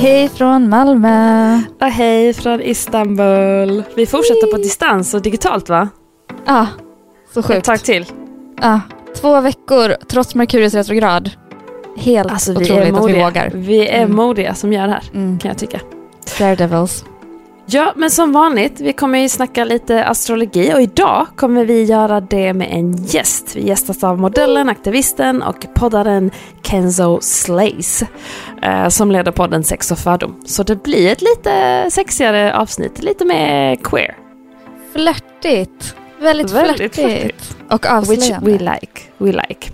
[0.00, 1.60] Hej från Malmö.
[1.80, 3.82] Och hej från Istanbul.
[3.96, 5.88] Vi fortsätter på distans och digitalt va?
[6.46, 6.66] Ja,
[7.34, 7.64] så Ett sjukt.
[7.66, 8.06] tag till.
[8.62, 8.80] Ja,
[9.16, 11.30] två veckor trots Merkurius retrograd.
[11.96, 13.50] Helt Alltså vi otroligt är att vi vågar.
[13.54, 14.16] Vi är Mm.
[14.16, 15.38] modiga som gör det här, Mm.
[15.38, 15.80] kan jag tycka.
[16.38, 17.04] Daredevils.
[17.68, 22.20] Ja, men som vanligt, vi kommer ju snacka lite astrologi och idag kommer vi göra
[22.20, 23.56] det med en gäst.
[23.56, 26.30] Vi gästas av modellen, aktivisten och poddaren
[26.62, 28.02] Kenzo Slays
[28.62, 30.42] eh, som leder podden Sex och fördom.
[30.46, 34.16] Så det blir ett lite sexigare avsnitt, lite mer queer.
[34.92, 35.94] Flörtigt.
[36.20, 37.56] Väldigt, Väldigt flörtigt.
[37.70, 38.50] Och Which avslöjande.
[38.50, 39.00] we like.
[39.18, 39.70] We like.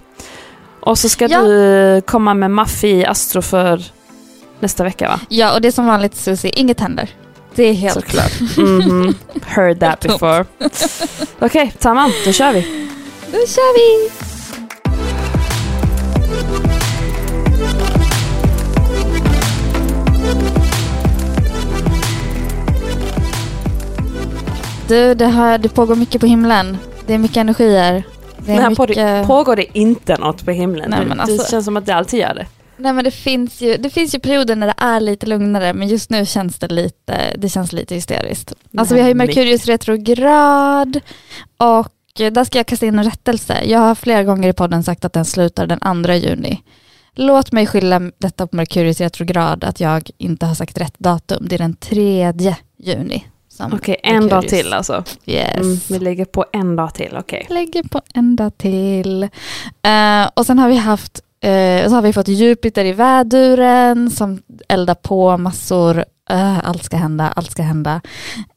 [0.80, 1.42] Och så ska Ja.
[1.42, 3.82] du komma med maffig astro för
[4.60, 5.20] nästa vecka va?
[5.28, 7.10] Ja, och det är som vanligt Susie, inget händer.
[7.54, 7.94] Det är helt...
[7.94, 8.32] Såklart.
[8.56, 9.14] Mhm.
[9.46, 10.44] Heard that before.
[11.38, 12.88] Okej, tamam, då kör vi.
[13.32, 14.10] Då kör vi!
[24.88, 26.78] Du, det, här, det pågår mycket på himlen.
[27.06, 28.02] Det är mycket energier.
[28.38, 29.22] Det är här mycket...
[29.22, 30.90] på, pågår det inte något på himlen.
[30.90, 32.46] Nej, Det- men Det alltså- känns som att det alltid gör det.
[32.82, 35.88] Nej men det finns, ju, det finns ju perioder när det är lite lugnare men
[35.88, 38.52] just nu känns det lite, det känns lite hysteriskt.
[38.76, 41.00] Alltså vi har ju Merkurius retrograd
[41.56, 41.92] och
[42.32, 43.64] där ska jag kasta in en rättelse.
[43.64, 46.62] Jag har flera gånger i podden sagt att den slutar den 2 juni.
[47.14, 51.46] Låt mig skylla detta på Merkurius retrograd att jag inte har sagt rätt datum.
[51.48, 52.32] Det är den 3
[52.76, 53.26] juni.
[53.72, 55.04] Okej, en dag till alltså.
[55.26, 55.56] Yes.
[55.56, 57.46] Mm, vi lägger på en dag till, okej.
[57.50, 59.22] lägger på en dag till.
[59.82, 64.42] Eh, och sen har vi haft eh, så har vi fått Jupiter i väduren som
[64.68, 66.04] eldar på massor.
[66.30, 68.00] Eh, allt ska hända, allt ska hända.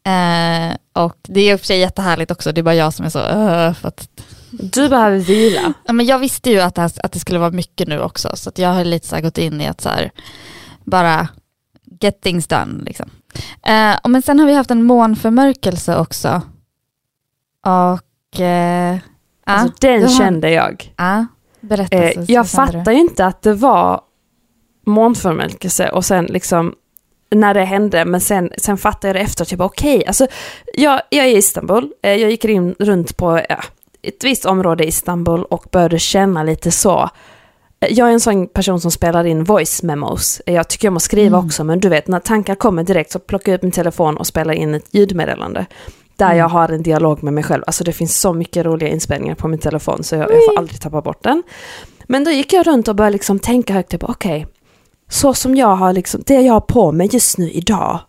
[0.04, 3.06] Eh, och det är i och för sig jättehärligt också, det är bara jag som
[3.06, 4.08] är så, uh, för att,
[4.52, 5.74] Du behöver vila.
[5.86, 8.32] ja, men jag visste ju att det, här, att det skulle vara mycket nu också,
[8.36, 10.12] så jag har lite så gått in i att så här,
[10.84, 11.28] bara
[12.02, 12.84] get things done.
[12.84, 13.10] Liksom.
[13.68, 16.42] Eh, och men sen har vi haft en månförmörkelse också.
[17.66, 18.98] Och eh,
[19.46, 20.94] Alltså, ja, den har- kände jag.
[20.98, 21.26] Ja,
[21.66, 21.96] berätta.
[21.98, 24.02] Eh, jag fattar ju inte att det var
[24.86, 26.74] månförmörkelse och sen liksom
[27.32, 29.52] när det hände, men sen, sen fattade jag det efteråt.
[29.52, 30.28] Jag bara okej, alltså
[30.74, 33.60] jag, jag är i Istanbul, eh, jag gick in runt på ja,
[34.02, 37.10] ett visst område i Istanbul och började känna lite så.
[37.80, 40.42] Eh, Jag är en sån person som spelar in voice memos.
[40.46, 41.46] Eh, Jag tycker om att skriva Mm.
[41.46, 44.28] också, men du vet när tankar kommer direkt så plockar jag upp min telefon och
[44.28, 45.66] spelar in ett ljudmeddelande.
[46.18, 46.38] Där Mm.
[46.38, 47.64] jag har en dialog med mig själv.
[47.68, 50.82] Alltså det finns så mycket roliga inspelningar på min telefon så jag, jag får aldrig
[50.82, 51.44] tappa bort den.
[52.08, 54.48] Men då gick jag runt och började liksom tänka högt, typ, okej,
[55.10, 58.00] så som jag har liksom, det jag har på mig just nu idag,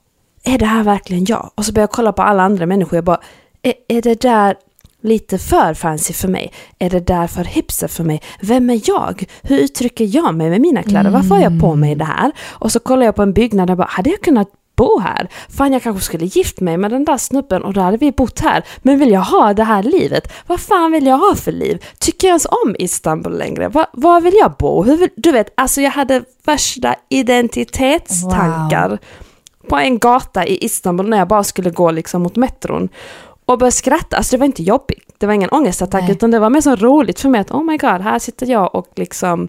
[0.45, 1.51] är det här verkligen jag?
[1.55, 3.21] Och så började jag kolla på alla andra människor, jag bara,
[3.63, 4.57] är, är det där
[5.03, 6.53] lite för fancy för mig?
[6.79, 8.23] Är det där för hipster för mig?
[8.41, 9.25] Vem är jag?
[9.43, 11.11] Hur uttrycker jag mig med mina kläder?
[11.11, 12.33] Varför har jag på mig det här?
[12.49, 15.29] Och så kollar jag på en byggnad och bara, hade jag kunnat bo här?
[15.49, 18.41] Fan, jag kanske skulle gift mig med den där snubben och då hade vi bott
[18.41, 18.65] här.
[18.79, 20.33] Men vill jag ha det här livet?
[20.47, 21.85] Vad fan vill jag ha för liv?
[21.99, 23.69] Tycker jag ens om Istanbul längre?
[23.69, 24.83] Va, var vill jag bo?
[24.83, 28.99] Vill, du vet, alltså jag hade värsta identitetstankar
[29.69, 32.89] på en gata i Istanbul när jag bara skulle gå liksom mot metron.
[33.45, 35.15] Och började skratta, alltså det var inte jobbigt.
[35.19, 36.13] Det var ingen ångestattack Nej.
[36.13, 38.75] utan det var mer så roligt för mig att oh my god, här sitter jag
[38.75, 39.49] och liksom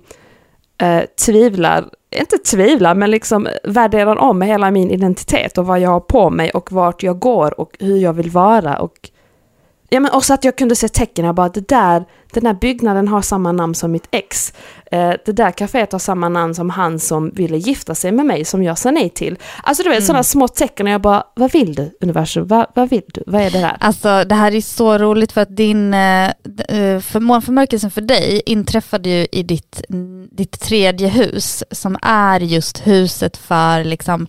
[0.77, 6.00] eh, tvivlar, inte tvivlar, men liksom värderar om hela min identitet och vad jag har
[6.00, 8.79] på mig och vart jag går och hur jag vill vara.
[8.79, 9.09] Och,
[9.89, 13.07] ja, men också att jag kunde se tecken, jag bara det där, den här byggnaden
[13.07, 14.53] har samma namn som mitt ex.
[14.91, 18.45] Eh, det där kaféet har samma namn som han som ville gifta sig med mig
[18.45, 19.38] som jag sa nej till.
[19.63, 22.47] Alltså du vet sådana små tecken och jag bara, vad vill du universum?
[22.47, 23.23] Vad, vad vill du?
[23.27, 23.77] Vad är det där?
[23.79, 28.41] Alltså det här är så roligt för att din eh, eh, för månförmörkelsen för dig
[28.45, 29.81] inträffade ju i ditt,
[30.31, 34.27] ditt tredje hus som är just huset för liksom,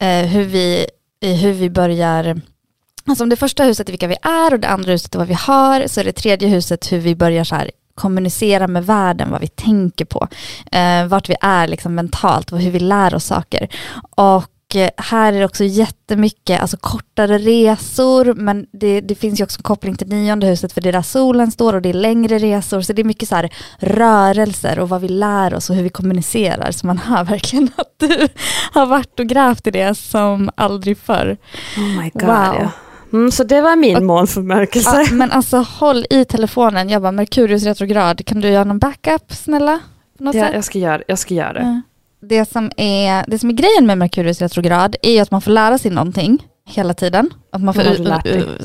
[0.00, 0.86] eh, hur, vi,
[1.20, 2.40] hur vi börjar
[3.08, 5.28] Alltså om det första huset är vilka vi är och det andra huset är vad
[5.28, 9.30] vi har så är det tredje huset hur vi börjar så här kommunicera med världen,
[9.30, 10.28] vad vi tänker på,
[10.72, 13.68] eh, vart vi är liksom mentalt och hur vi lär oss saker.
[14.10, 19.44] Och eh, här är det också jättemycket alltså kortare resor men det, det finns ju
[19.44, 21.94] också en koppling till nionde huset för det är där solen står och det är
[21.94, 25.76] längre resor så det är mycket så här rörelser och vad vi lär oss och
[25.76, 28.28] hur vi kommunicerar så man hör verkligen att du
[28.72, 31.36] har varit och grävt i det som aldrig förr.
[31.76, 32.22] Oh my god.
[32.22, 32.56] Wow.
[32.60, 32.70] Ja.
[33.12, 35.04] Mm, så det var min månförmörkelse.
[35.08, 39.32] Ja, men alltså håll i telefonen, jag bara Merkurius retrograd, kan du göra någon backup
[39.32, 39.80] snälla?
[40.18, 40.54] Något Ja, sätt?
[40.54, 41.60] jag, ska göra, jag ska göra det.
[41.60, 41.80] Ja.
[42.20, 45.78] Det, som är, det som är grejen med Merkurius retrograd är att man får lära
[45.78, 47.30] sig någonting hela tiden.
[47.52, 48.08] Att man får ut,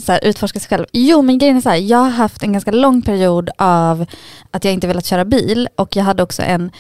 [0.08, 0.86] här, utforska sig själv.
[0.94, 4.06] Jo men grejen är så här, jag har haft en ganska lång period av
[4.52, 6.72] att jag inte velat köra bil och jag hade också en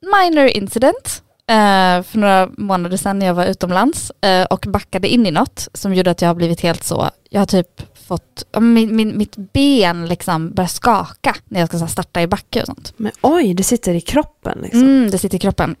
[0.00, 5.26] minor incident eh, för några månader sedan när jag var utomlands eh, och backade in
[5.26, 8.96] i något som gjorde att jag har blivit helt så, jag har typ fått, min,
[8.96, 12.92] min, mitt ben liksom börjar skaka när jag ska här, starta i backe och sånt.
[12.96, 14.82] Men oj, det sitter i kroppen liksom.
[14.82, 15.76] Mm, det sitter i kroppen.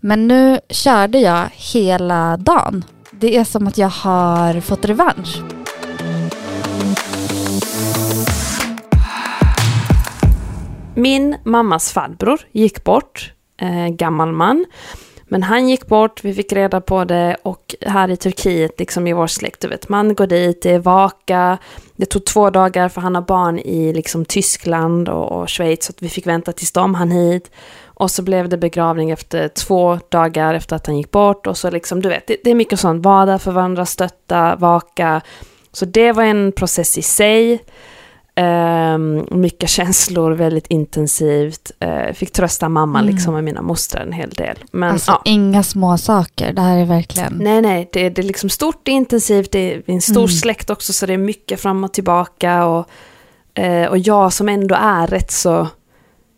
[0.00, 2.84] Men nu körde jag hela dagen.
[3.10, 5.42] Det är som att jag har fått revansch.
[10.94, 14.66] Min mammas farbror gick bort, eh, gammal man.
[15.32, 19.12] Men han gick bort, vi fick reda på det och här i Turkiet, liksom i
[19.12, 21.58] vår släkt, du vet, man går dit, det är vaka.
[21.96, 25.90] Det tog två dagar för han har barn i liksom Tyskland och, och Schweiz, så
[25.90, 27.50] att vi fick vänta tills de hann hit.
[27.84, 31.46] Och så blev det begravning efter två dagar efter att han gick bort.
[31.46, 34.56] Och så liksom, du vet, det, det är mycket sånt, vara där för varandra, stötta,
[34.56, 35.20] vaka.
[35.72, 37.62] Så det var en process i sig.
[38.40, 41.70] Um, mycket känslor, väldigt intensivt.
[41.84, 43.14] Uh, fick trösta mamma Mm.
[43.14, 44.56] liksom med mina mostrar en hel del.
[44.72, 45.22] Men alltså ja.
[45.24, 46.52] inga små saker.
[46.52, 47.32] Det här är verkligen...
[47.32, 50.28] Nej, nej, det, det är liksom stort, det är intensivt, det är en stor Mm.
[50.28, 52.64] släkt också så det är mycket fram och tillbaka.
[52.66, 52.88] Och,
[53.54, 55.68] eh, och jag som ändå är rätt så,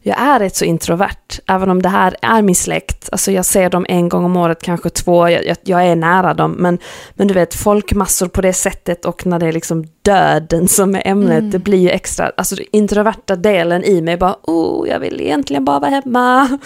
[0.02, 3.08] jag är rätt så introvert, även om det här är min släkt.
[3.12, 6.52] Alltså jag ser dem en gång om året, kanske två, jag, jag, är nära dem.
[6.52, 6.78] Men,
[7.14, 11.02] men du vet, folkmassor på det sättet och när det är liksom döden som är
[11.06, 11.50] ämnet, Mm.
[11.50, 15.78] det blir ju extra, alltså introverta delen i mig bara, oh, jag vill egentligen bara
[15.78, 16.58] vara hemma.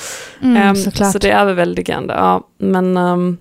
[0.42, 1.12] Mm, såklart.
[1.12, 2.14] Så det är överväldigande.
[2.14, 3.36] Ja, men ehm,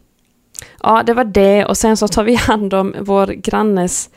[0.84, 1.66] ja, det var det.
[1.66, 4.10] Och sen så tar vi hand om vår grannes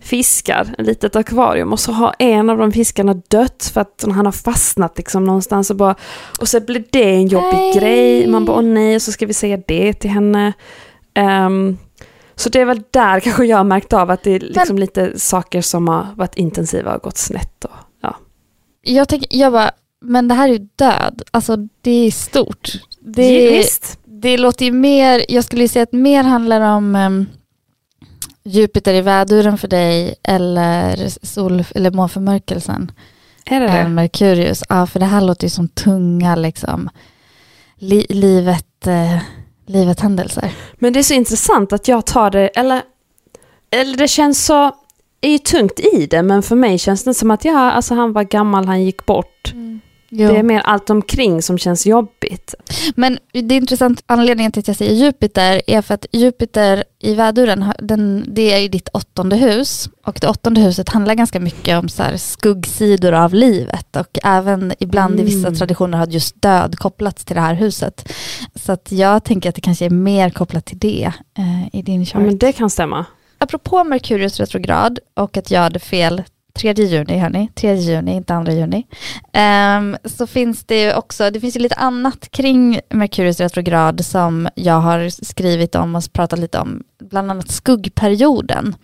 [0.00, 1.72] fiskar, ett litet akvarium.
[1.72, 5.70] Och så har en av de fiskarna dött för att han har fastnat liksom någonstans.
[5.70, 5.94] Och, bara,
[6.40, 7.74] och så blir det en jobbig Nej.
[7.74, 8.26] grej.
[8.26, 10.52] Man bara, åh nej, och så ska vi säga det till henne.
[11.14, 11.78] Ehm,
[12.34, 15.18] så det är väl där kanske jag har märkt av att det är liksom lite
[15.18, 17.64] saker som har varit intensiva och gått snett.
[17.64, 17.70] Och,
[18.02, 18.16] ja.
[18.82, 19.70] Jag, tänker, jag bara,
[20.00, 21.22] men det här är ju död.
[21.30, 22.72] Alltså det är stort.
[23.00, 23.98] Det, Det, Visst.
[24.04, 27.26] det låter ju mer, jag skulle ju säga att mer handlar om um,
[28.42, 32.92] Jupiter i väduren för dig eller sol eller månförmörkelsen.
[33.46, 33.88] Är det det?
[33.88, 34.62] Merkurius.
[34.68, 36.90] Ja, för det här låter ju som tunga liksom,
[37.76, 39.18] li, livet, eh,
[39.66, 40.52] livet händelser.
[40.74, 42.82] Men det är så intressant att jag tar det, eller,
[43.70, 44.72] eller det känns så,
[45.20, 48.12] är ju tungt i det, men för mig känns det som att ja, alltså han
[48.12, 49.52] var gammal, han gick bort.
[50.12, 50.28] Jo.
[50.32, 52.54] Det är mer allt omkring som känns jobbigt.
[52.96, 57.14] Men det är intressant, anledningen till att jag säger Jupiter är för att Jupiter i
[57.14, 61.78] väduren, den, det är i ditt åttonde hus och det åttonde huset handlar ganska mycket
[61.78, 65.58] om så skuggsidor av livet och även ibland i vissa Mm.
[65.58, 68.12] traditioner har just död kopplats till det här huset.
[68.54, 72.00] Så att jag tänker att det kanske är mer kopplat till det eh, i din
[72.00, 72.22] Ja, chart.
[72.22, 73.04] men det kan stämma.
[73.38, 76.22] Apropå Merkurius retrograd och att jag hade fel
[76.60, 78.86] 3 juni, hörni, 3 juni, inte 2 juni,
[79.78, 84.48] um, så finns det ju också, det finns ju lite annat kring Merkurius retrograd som
[84.54, 88.74] jag har skrivit om och pratat lite om, bland annat skuggperioden.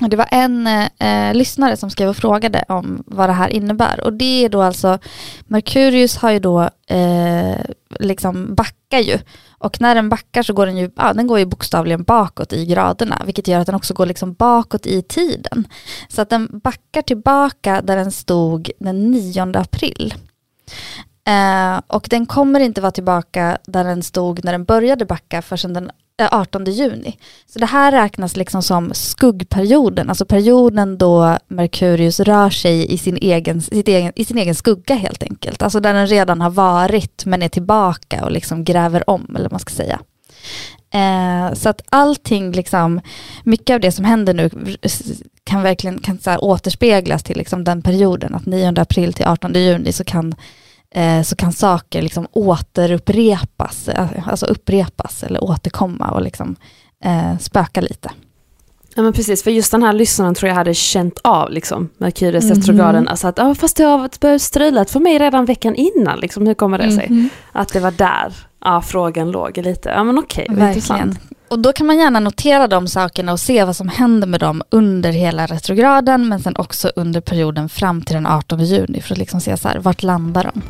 [0.00, 0.66] Det var en
[0.98, 4.00] eh, lyssnare som skrev och frågade om vad det här innebär.
[4.04, 4.98] Och det är då alltså,
[5.46, 7.56] Merkurius har ju då, eh,
[8.00, 9.18] liksom backar ju.
[9.58, 12.66] Och när den backar så går den ju, ja, den går ju bokstavligen bakåt i
[12.66, 15.68] graderna, vilket gör att den också går liksom bakåt i tiden.
[16.08, 20.14] Så att den backar tillbaka där den stod den 9 april.
[21.28, 25.72] Eh, och den kommer inte vara tillbaka där den stod när den började backa förrän
[25.72, 27.18] den eh, 18 juni.
[27.46, 33.16] Så det här räknas liksom som skuggperioden, alltså perioden då Merkurius rör sig i sin
[33.16, 35.62] egen, sitt egen, i sin egen skugga helt enkelt.
[35.62, 39.52] Alltså där den redan har varit men är tillbaka och liksom gräver om, eller vad
[39.52, 40.00] man ska säga.
[40.90, 43.00] Eh, så att allting, liksom,
[43.44, 44.50] mycket av det som händer nu
[45.44, 49.52] kan verkligen kan så här återspeglas till liksom den perioden, att 9 april till 18
[49.54, 50.34] juni så kan,
[51.24, 56.56] så kan saker liksom återupprepas, eh, alltså upprepas eller återkomma och liksom,
[57.04, 58.10] eh, spöka lite.
[58.94, 62.44] Ja men precis, för just den här lyssnaren tror jag hade känt av liksom Merkurius
[62.44, 62.54] Mhm.
[62.54, 63.08] retrograden.
[63.08, 66.46] Alltså att, ja fast det har börjat strulat för mig redan veckan innan liksom.
[66.46, 67.06] Hur kommer det sig?
[67.10, 67.28] Mhm.
[67.52, 68.32] Att det var där
[68.64, 69.88] ja, frågan låg lite.
[69.88, 71.18] Ja men okej, vad intressant.
[71.50, 74.62] Och då kan man gärna notera de sakerna och se vad som händer med dem
[74.70, 79.18] under hela retrograden men sen också under perioden fram till den 18 juni för att
[79.18, 80.62] liksom se så här, vart landar de?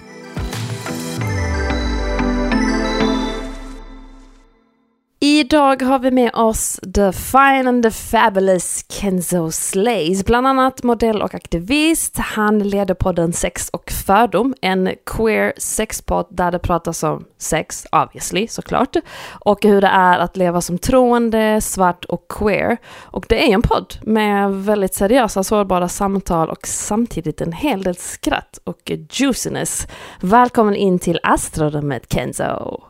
[5.21, 11.23] Idag har vi med oss the fine and the fabulous Kenzo Slays, bland annat modell
[11.23, 12.19] och aktivist.
[12.19, 18.49] Han leder podden Sex och fördom, en queer sexpodd där det pratas om sex, obviously
[18.49, 18.97] såklart,
[19.31, 22.77] och hur det är att leva som troende, svart och queer.
[23.01, 27.97] Och det är en podd med väldigt seriösa, sårbara samtal och samtidigt en hel del
[27.97, 29.87] skratt och juiciness.
[30.21, 32.88] Välkommen in till astrorummet Kenzo!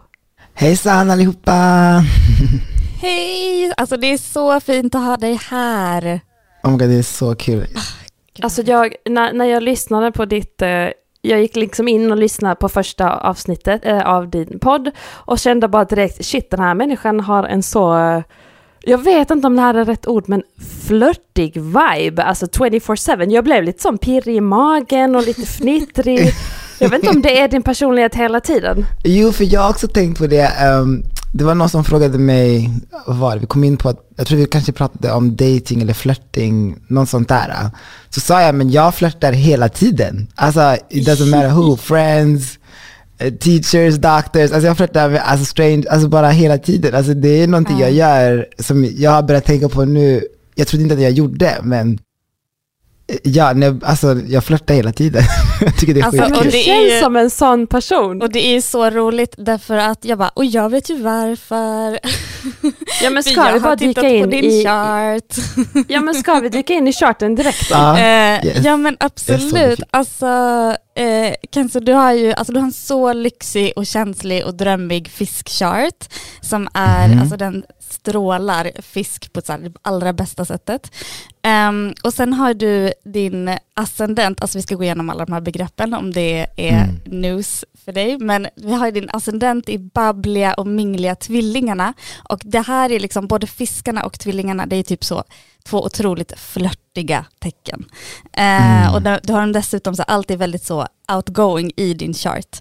[0.61, 1.53] Hejsan allihopa!
[3.01, 3.73] Hej!
[3.77, 6.21] Alltså det är så fint att ha dig här.
[6.63, 7.67] Oh my God, det är så kul.
[8.43, 10.89] Alltså jag, när, när jag lyssnade på ditt, eh,
[11.23, 15.69] jag gick liksom in och lyssnade på första avsnittet eh, av din podd och kände
[15.69, 18.23] bara direkt, shit den här människan har en så, eh,
[18.81, 20.43] jag vet inte om det här är rätt ord, men
[20.87, 23.31] flörtig vibe, alltså 24-7.
[23.31, 26.33] Jag blev lite sån pirrig i magen och lite fnittrig.
[26.79, 28.87] Jag vet inte om det är din personlighet hela tiden.
[29.05, 30.47] Jo, för jag har också tänkt på det.
[30.61, 32.71] ehm, det var någon som frågade mig,
[33.07, 33.41] vad var det?
[33.41, 37.09] Vi kom in på att, jag tror vi kanske pratade om dating eller flirting, något
[37.09, 37.71] sånt där.
[38.11, 40.27] Så sa jag, men jag flörtar hela tiden.
[40.35, 42.59] Alltså, it doesn't matter who, friends,
[43.19, 46.95] eh, teachers, doctors, alltså jag flörtar med alltså strange, alltså bara hela tiden.
[46.95, 50.23] Alltså det är någonting jag gör som jag har börjat tänka på nu.
[50.55, 51.99] Jag trodde inte att jag gjorde, men
[53.09, 55.23] eh, ja, nej, alltså jag flörtar hela tiden.
[55.61, 56.51] jag tycker det är Alltså, skitkul.
[56.51, 58.23] Du är känns ju- som en sån person.
[58.23, 61.99] Och det är så roligt därför att jag bara, och jag vet ju varför.
[63.03, 64.65] Ja men ska vi bara dyka på in din i...
[64.65, 65.35] chart.
[65.89, 67.71] Ja men ska vi dyka in i charten direkt.
[67.71, 68.65] Eh, yes.
[68.65, 69.81] Ja men är absolut.
[69.91, 70.27] Alltså,
[70.95, 75.09] eh, Kenzo, du har ju alltså, du har en så lyxig och känslig och drömmig
[75.09, 76.09] fiskchart
[76.41, 77.21] som är, Mhm.
[77.21, 80.93] alltså den strålar fisk på det allra bästa sättet.
[81.43, 85.41] Ehm, och sen har du din ascendent, alltså vi ska gå igenom alla de här
[85.41, 87.01] begreppen om det är Mm.
[87.05, 91.95] news för dig, men vi har ju din ascendent i babbliga och mingliga tvillingarna
[92.29, 95.25] och det här är liksom både fiskarna och tvillingarna, det är typ så
[95.65, 97.85] två otroligt flörtiga tecken.
[98.33, 98.95] Eh, Mm.
[98.95, 102.57] och du, du har dem dessutom så alltid väldigt så outgoing i din chart.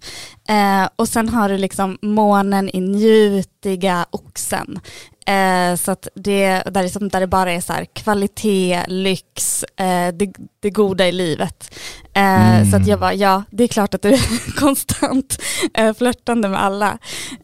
[0.49, 4.79] Eh, och sen har du liksom månen i njutiga oxen.
[5.27, 9.63] Eh, så att det, där, är som, där det bara är så här kvalitet, lyx,
[9.63, 11.73] eh, det, det goda i livet.
[12.13, 12.71] Eh, Mm.
[12.71, 15.41] Så att jag bara, ja det är klart att du är konstant
[15.73, 16.97] eh, flörtande med alla.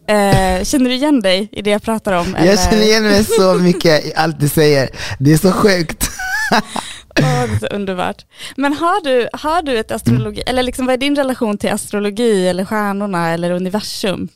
[0.07, 2.35] Eh, känner du igen dig i det jag pratar om?
[2.35, 2.47] eller?
[2.47, 4.89] Jag känner igen mig så mycket i allt du säger.
[5.19, 6.09] Det är så sjukt.
[7.19, 8.25] Åh, det är så underbart.
[8.57, 12.47] Men har du, har du ett astrologi, eller liksom, vad är din relation till astrologi
[12.47, 14.29] eller stjärnorna eller universum?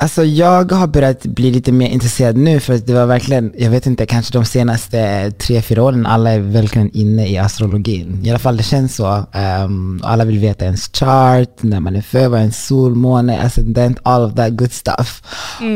[0.00, 3.70] Alltså jag har börjat bli lite mer intresserad nu för att det var verkligen, jag
[3.70, 8.20] vet inte, kanske de senaste tre, fyra åren, alla är verkligen inne i astrologin.
[8.24, 9.24] I alla fall det känns så.
[9.64, 13.98] Um, alla vill veta ens chart, när man är född, vad ens sol, måne, ascendent,
[14.02, 15.22] all of that good stuff.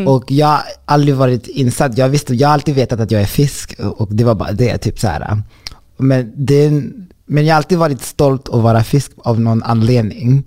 [0.07, 3.27] Och jag har aldrig varit insatt, jag visste, jag har alltid vetat att jag är
[3.27, 5.43] fisk och det var bara det, typ så här.
[5.97, 6.71] Men, det,
[7.27, 10.45] men jag har alltid varit stolt att vara fisk av någon anledning.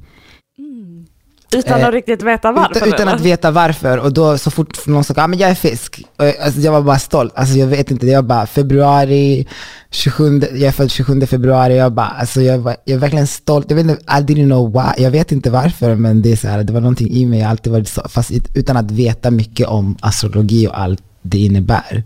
[1.56, 2.76] Utan Eh, att riktigt veta varför?
[2.76, 3.98] Utan, utan att veta varför.
[3.98, 6.02] Och då så fort någon sa ah, men jag är fisk.
[6.18, 7.34] Och, jag- alltså, jag var bara stolt.
[7.36, 9.48] Alltså, jag vet inte, var bara februari,
[9.92, 11.78] 27, jag är född 27 februari.
[11.78, 13.66] Jag, bara, alltså, jag, var, jag är verkligen stolt.
[13.70, 15.04] Jag vet inte, I didn't know why.
[15.04, 17.40] Jag vet inte varför men det är så här, det var någonting i mig.
[17.40, 21.38] Jag har alltid varit så, fast utan att veta mycket om astrologi och allt det
[21.38, 22.04] innebär.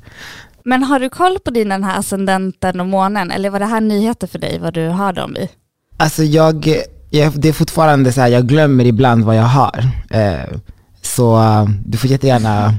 [0.63, 3.81] Men har du koll på din den här ascendenten och månen eller var det här
[3.81, 5.49] nyheter för dig vad du har dem i?
[5.97, 6.73] Alltså jag,
[7.09, 9.83] jag, det är fortfarande så här, jag glömmer ibland vad jag har.
[10.09, 10.57] Eh,
[11.01, 12.73] så eh, du får jättegärna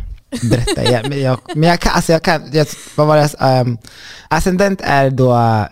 [0.50, 1.04] berätta igen.
[1.08, 3.78] Men jag, men jag kan, alltså jag kan, jag, vad var det, um,
[4.28, 5.64] ascendent är då eh,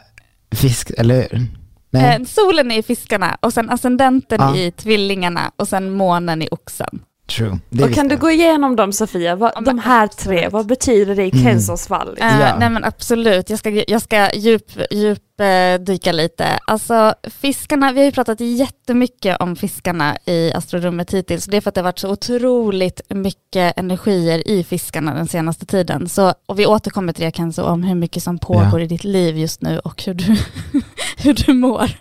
[0.56, 1.46] fisk, eller hur?
[1.90, 2.16] Nej?
[2.20, 4.56] Eh, solen är i fiskarna och sen ascendenten Ja.
[4.56, 7.00] i tvillingarna och sen månen i oxen.
[7.36, 7.58] True.
[7.70, 8.20] Det Och kan du jag.
[8.20, 9.36] gå igenom dem Sofia?
[9.36, 10.40] Vad, Ja, de här absolut.
[10.40, 11.44] tre, vad betyder det i Mm.
[11.44, 12.16] Kenzos fall?
[12.20, 12.56] Eh, Ja.
[12.58, 16.58] Nej men absolut, jag ska, jag ska djup, djup eh, dyka lite.
[16.66, 21.44] Alltså fiskarna, vi har ju pratat jättemycket om fiskarna i astrorummet hittills.
[21.44, 25.66] Det är för att det har varit så otroligt mycket energier i fiskarna den senaste
[25.66, 26.08] tiden.
[26.08, 28.84] Så, och vi återkommer till det Kenzo, om hur mycket som pågår Ja.
[28.84, 30.24] i ditt liv just nu och hur du,
[31.16, 31.90] hur du mår.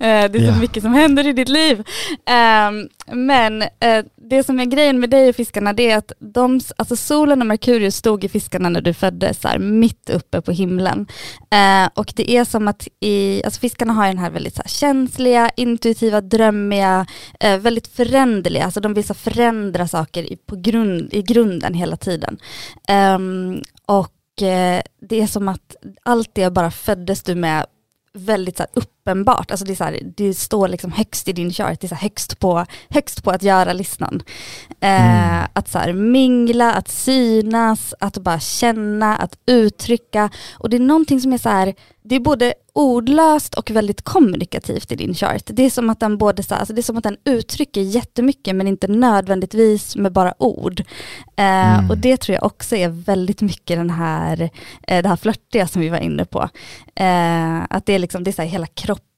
[0.00, 0.60] Eh, det är så Ja.
[0.60, 1.84] mycket som händer i ditt liv.
[2.26, 6.60] Ehm, men eh, det som är grejen med dig och fiskarna det är att de,
[6.76, 10.52] alltså solen och Merkurius stod i fiskarna när du föddes, så här, mitt uppe på
[10.52, 11.06] himlen.
[11.50, 14.68] Eh, och det är som att i, alltså fiskarna har den här väldigt så här,
[14.68, 17.06] känsliga, intuitiva, drömmiga,
[17.40, 21.96] eh, väldigt föränderliga, alltså de vill så förändra saker i, på grund, i grunden hela
[21.96, 22.38] tiden.
[23.14, 27.66] Um, och eh, det är som att allt det bara föddes du med
[28.12, 28.66] väldigt så
[29.00, 31.88] uppenbart, alltså det, är så här, det står liksom högst i din chart, det är
[31.88, 34.22] så högst, på, högst på att göra-listan.
[34.80, 35.46] Eh, mm.
[35.52, 40.30] Att så här, mingla, att synas, att bara känna, att uttrycka.
[40.52, 44.92] Och det är någonting som är så här, det är både ordlöst och väldigt kommunikativt
[44.92, 45.42] i din chart.
[45.46, 48.56] Det är som att den både så, alltså det är som att den uttrycker jättemycket
[48.56, 50.80] men inte nödvändigtvis med bara ord.
[51.36, 51.90] Eh, mm.
[51.90, 54.50] Och det tror jag också är väldigt mycket den här,
[54.86, 56.48] eh, det här flörtiga som vi var inne på.
[56.94, 58.66] Eh, att det är liksom, det är så hela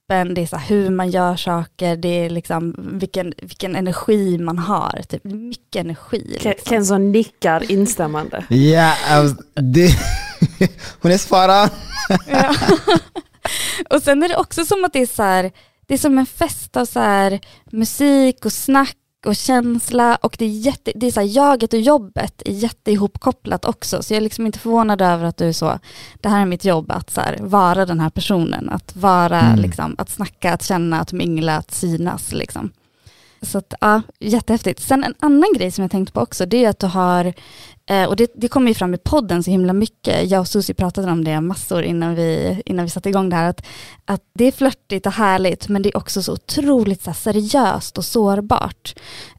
[0.08, 4.58] kroppen, det är så hur man gör saker, det är liksom vilken, vilken energi man
[4.58, 5.02] har.
[5.08, 6.24] Typ mycket energi.
[6.28, 6.52] Liksom.
[6.66, 8.44] Kenzo nickar instämmande.
[8.72, 9.90] Ja, alltså, det,
[11.02, 11.70] hon är svarad.
[13.90, 15.50] och sen är det också som att det är så här,
[15.86, 17.40] det är som en fest av så här,
[17.72, 21.80] musik och snack och känsla och det är, jätte, det är så här, jaget och
[21.80, 25.78] jobbet är jätteihopkopplat också så jag är liksom inte förvånad över att du är så,
[26.20, 29.60] det här är mitt jobb att så här, vara den här personen, att vara mm.
[29.60, 32.70] liksom, att snacka, att känna, att mingla, att synas liksom.
[33.42, 34.80] Så att, ja, jättehäftigt.
[34.80, 37.34] Sen en annan grej som jag tänkte på också, det är att du har
[37.86, 40.30] eh, och det, det kommer ju fram i podden så himla mycket.
[40.30, 43.48] Jag och Susie pratade om det massor innan vi, innan vi satte igång det här.
[43.48, 43.66] Att,
[44.04, 47.98] att det är flörtigt och härligt men det är också så otroligt så här, seriöst
[47.98, 48.94] och sårbart.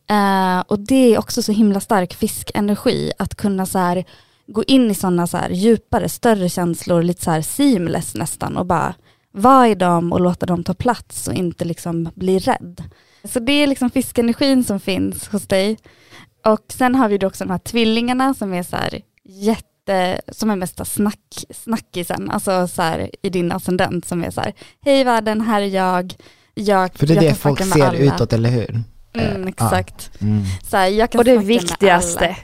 [0.10, 4.05] Eh, och det är också så himla stark fiskenergi att kunna så här,
[4.48, 8.65] gå in i sådana så här, djupare, större känslor, lite så här seamless nästan och
[8.65, 8.93] bara
[9.31, 12.83] vara i dem och låta dem ta plats och inte liksom bli rädd.
[13.27, 15.77] Så det är liksom fiskenergin som finns hos dig.
[16.46, 20.50] Och sen har vi då också de här tvillingarna som är så här jätte, som
[20.50, 24.53] är mesta snack, snackisen, alltså så här i din ascendent som är så här,
[24.86, 26.15] hej världen, här är jag,
[26.53, 27.98] jag För det är jag det folk ser alla.
[27.98, 28.84] utåt, eller hur?
[29.13, 30.12] Mm, exakt.
[30.20, 30.25] Ja.
[30.27, 30.44] Mm.
[30.70, 32.38] Så här, jag kan Och det viktigaste,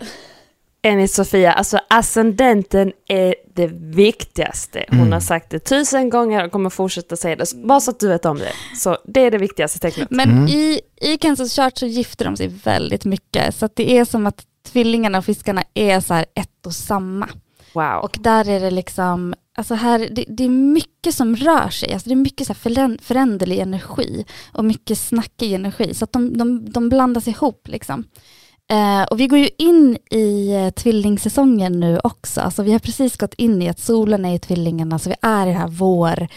[0.81, 4.85] enligt Sofia, alltså ascendenten är det viktigaste.
[4.89, 5.11] Hon mm.
[5.11, 7.53] har sagt det tusen gånger och kommer fortsätta säga det.
[7.55, 8.51] Bara så att du vet om det.
[8.75, 10.11] Så det är det viktigaste tecknet.
[10.11, 10.47] Men mm.
[10.47, 13.55] i, i Kansas chart så gifter de sig väldigt mycket.
[13.55, 17.29] Så att det är som att tvillingarna och fiskarna är så här ett och samma.
[17.73, 18.03] Wow.
[18.03, 21.93] Och där är det liksom, alltså här, det, det är mycket som rör sig.
[21.93, 25.93] Alltså det är mycket så här föränderlig energi och mycket snackig energi.
[25.93, 28.03] Så att de, de, de blandas ihop liksom.
[28.71, 32.41] Eh, och vi går ju in i eh, tvillingsäsongen nu också.
[32.41, 35.47] Alltså vi har precis gått in i att solen är i tvillingarna, så vi är
[35.47, 36.27] i det här vår.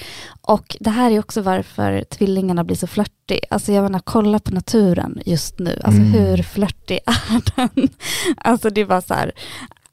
[0.40, 3.40] Och det här är också varför tvillingarna blir så flörtig.
[3.50, 5.80] Alltså jag menar, kolla på naturen just nu.
[5.84, 6.12] Alltså mm.
[6.12, 7.88] hur flörtig är den?
[8.36, 9.32] Alltså det är bara så här,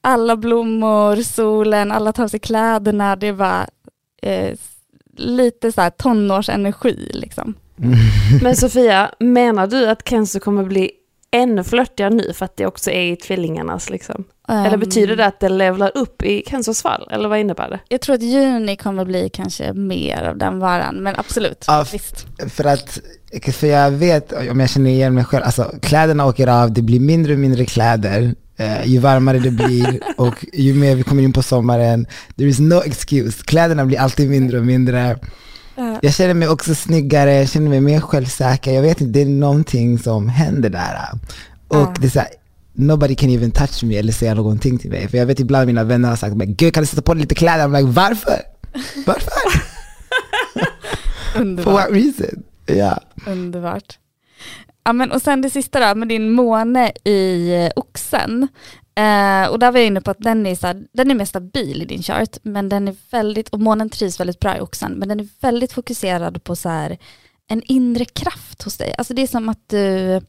[0.02, 3.16] alla blommor, solen, alla tar av sig kläderna.
[3.16, 3.68] Det är bara
[4.22, 4.56] eh,
[5.18, 7.56] lite så här tonårsenergi liksom.
[8.42, 10.92] Men Sofia, menar du att Kenzo kommer bli
[11.32, 14.24] ännu flörtigare nu för att det också är i tvillingarnas liksom?
[14.48, 17.08] Um, eller betyder det att det levlar upp i Kenzos fall?
[17.12, 17.80] Eller vad innebär det?
[17.90, 21.66] Jag tror att juni kommer bli kanske mer av den varan, men absolut.
[21.68, 22.28] Ja, visst.
[22.50, 23.00] För att,
[23.54, 27.00] för jag vet, om jag känner igen mig själv, alltså kläderna åker av, det blir
[27.00, 28.36] mindre och mindre kläder.
[28.58, 32.60] Eh, ju varmare det blir och ju mer vi kommer in på sommaren, there is
[32.60, 33.44] no excuse.
[33.46, 35.20] Kläderna blir alltid mindre och mindre.
[36.02, 38.72] Jag känner mig också snyggare, jag känner mig mer självsäker.
[38.72, 41.10] Jag vet inte, det är någonting som händer där.
[41.68, 42.30] Och det är så här,
[42.74, 45.08] nobody can even touch me eller säga någonting till mig.
[45.08, 47.22] För jag vet ibland mina vänner har sagt men gud kan du sätta på dig
[47.22, 47.64] lite kläder?
[47.68, 48.42] I'm like varför?
[49.06, 49.32] Varför?
[51.42, 51.64] Underbart.
[51.64, 52.44] For what reason?
[52.68, 52.98] Yeah.
[53.26, 53.98] Underbart.
[54.84, 58.48] Ja, men, och sen det sista då, med din måne i oxen.
[59.00, 61.26] Eh, och där var jag inne på att den är, så här, den är mer
[61.26, 64.92] stabil i din chart, men den är väldigt, och månen trivs väldigt bra i oxen,
[64.92, 66.98] men den är väldigt fokuserad på så här,
[67.48, 68.96] en inre kraft hos dig.
[68.98, 70.22] Alltså det är som att du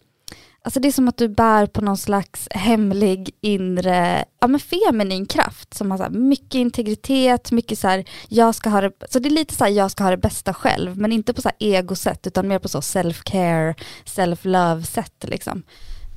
[0.62, 5.26] Alltså det är som att du bär på någon slags hemlig inre, ja men feminin
[5.26, 9.28] kraft som har så mycket integritet, mycket så här, jag ska ha det, så det
[9.28, 11.56] är lite så här, jag ska ha det bästa själv, men inte på så här
[11.58, 15.62] ego-sätt utan mer på så self-care, self-love-sätt liksom.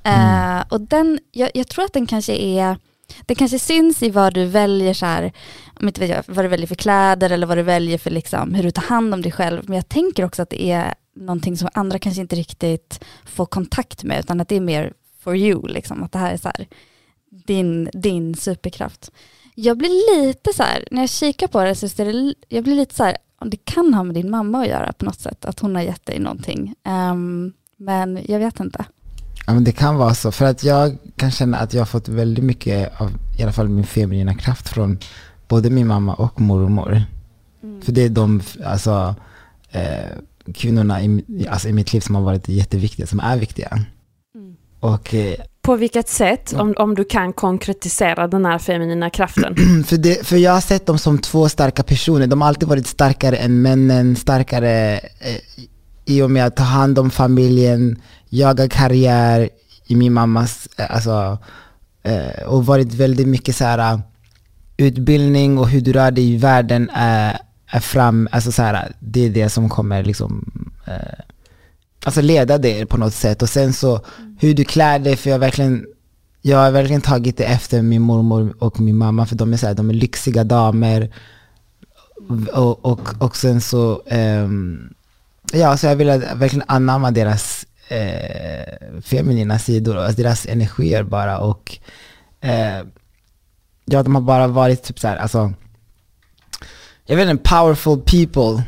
[0.03, 0.57] Mm.
[0.57, 2.77] Uh, och den, jag, jag, tror att den kanske är,
[3.21, 5.31] den kanske syns i vad du väljer så här,
[5.79, 8.53] om inte vet jag, vad du väljer för kläder eller vad du väljer för liksom,
[8.53, 9.63] hur du tar hand om dig själv.
[9.65, 14.03] Men jag tänker också att det är någonting som andra kanske inte riktigt får kontakt
[14.03, 16.67] med, utan att det är mer for you, liksom, att det här är så här,
[17.29, 19.11] din, din superkraft.
[19.55, 22.75] Jag blir lite så här, när jag kikar på det så är det, jag blir
[22.75, 25.59] lite så här, det kan ha med din mamma att göra på något sätt, att
[25.59, 26.75] hon har gett dig någonting.
[26.83, 28.85] Um, men jag vet inte.
[29.45, 32.07] Ja, men det kan vara så, för att jag kan känna att jag har fått
[32.07, 34.97] väldigt mycket av i alla fall min feminina kraft från
[35.47, 37.01] både min mamma och mormor.
[37.63, 37.81] Mm.
[37.81, 39.15] För det är de alltså,
[39.71, 43.79] eh, kvinnorna i, alltså i mitt liv som har varit jätteviktiga, som är viktiga.
[44.35, 44.55] Mm.
[44.79, 49.55] Och, eh, På vilket sätt, om, om du kan konkretisera den här feminina kraften?
[49.87, 52.27] för, det, för jag har sett dem som två starka personer.
[52.27, 55.37] De har alltid varit starkare än männen, starkare eh,
[56.05, 58.01] i och med att ta hand om familjen,
[58.33, 59.49] jaga karriär
[59.87, 61.37] i min mammas, eh, alltså,
[62.03, 63.99] eh, och varit väldigt mycket så här eh,
[64.77, 69.25] utbildning och hur du rör dig i världen är, är fram, alltså så här, det
[69.25, 70.51] är det som kommer liksom
[70.87, 71.19] eh,
[72.05, 73.41] alltså leda dig på något sätt.
[73.41, 74.01] Och sen så
[74.39, 75.85] hur du klär dig, för jag har verkligen
[76.41, 79.67] jag har verkligen tagit det efter min mormor och min mamma, för de är, så
[79.67, 81.13] här, de är lyxiga damer.
[82.53, 84.93] Och, och, och sen så, um,
[85.51, 91.37] ja, så jag vill verkligen anamma deras eh, feminina sidor, alltså deras energier bara.
[91.37, 91.77] Och
[92.41, 92.77] eh,
[93.85, 95.53] ja, de har bara varit typ så här, alltså,
[97.05, 98.63] jag vet inte, powerful people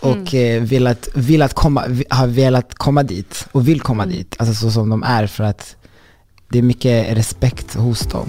[0.00, 0.62] och mm.
[0.62, 4.16] eh, velat, velat komma, har velat komma dit och vill komma mm.
[4.16, 5.76] dit, alltså så som de är för att
[6.48, 8.28] det är mycket respekt hos dem.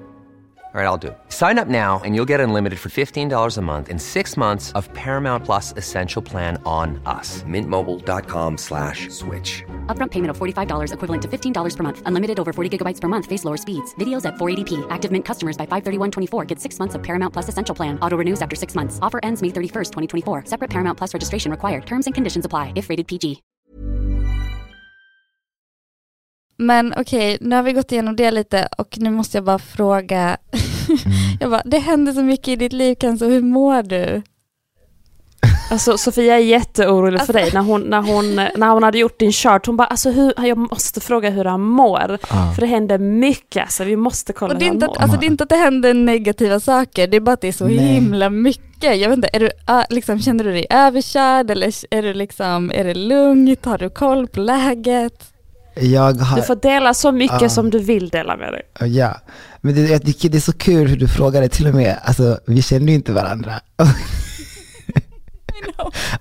[0.73, 1.17] All right, I'll do it.
[1.27, 4.87] Sign up now and you'll get unlimited for $15 a month in six months of
[4.93, 7.43] Paramount Plus Essential Plan on us.
[7.43, 9.65] Mintmobile.com slash switch.
[9.87, 12.01] Upfront payment of $45 equivalent to $15 per month.
[12.05, 13.25] Unlimited over 40 gigabytes per month.
[13.25, 13.93] Face lower speeds.
[13.95, 14.87] Videos at 480p.
[14.89, 17.99] Active Mint customers by 531.24 get six months of Paramount Plus Essential Plan.
[18.01, 18.97] Auto renews after six months.
[19.01, 19.91] Offer ends May 31st,
[20.23, 20.45] 2024.
[20.45, 21.85] Separate Paramount Plus registration required.
[21.85, 23.43] Terms and conditions apply if rated PG.
[26.61, 29.59] Men okej, okay, nu har vi gått igenom det lite och nu måste jag bara
[29.59, 30.37] fråga.
[30.89, 31.37] Mm.
[31.39, 34.21] jag bara, det händer så mycket i ditt liv Kenzo, hur mår du?
[35.71, 39.19] Alltså Sofia är jätteorolig alltså, för dig när hon, när, hon, när hon hade gjort
[39.19, 39.65] din chart.
[39.65, 42.17] Hon bara, alltså hur, jag måste fråga hur han mår.
[42.29, 42.53] Ah.
[42.53, 45.01] För det händer mycket, alltså vi måste kolla hur han mår.
[45.01, 47.51] Alltså, det är inte att det händer negativa saker, det är bara att det är
[47.51, 47.77] så Nej.
[47.77, 48.97] himla mycket.
[48.97, 49.49] Jag vet inte, är du,
[49.89, 53.65] liksom, känner du dig överkörd eller är, du liksom, är det lugnt?
[53.65, 55.30] Har du koll på läget?
[55.75, 58.89] Har, du får dela så mycket uh, som du vill dela med dig.
[58.89, 59.21] Ja,
[59.61, 61.99] men det, jag tycker det är så kul hur du frågar det till och med.
[62.03, 63.61] Alltså, vi känner ju inte varandra.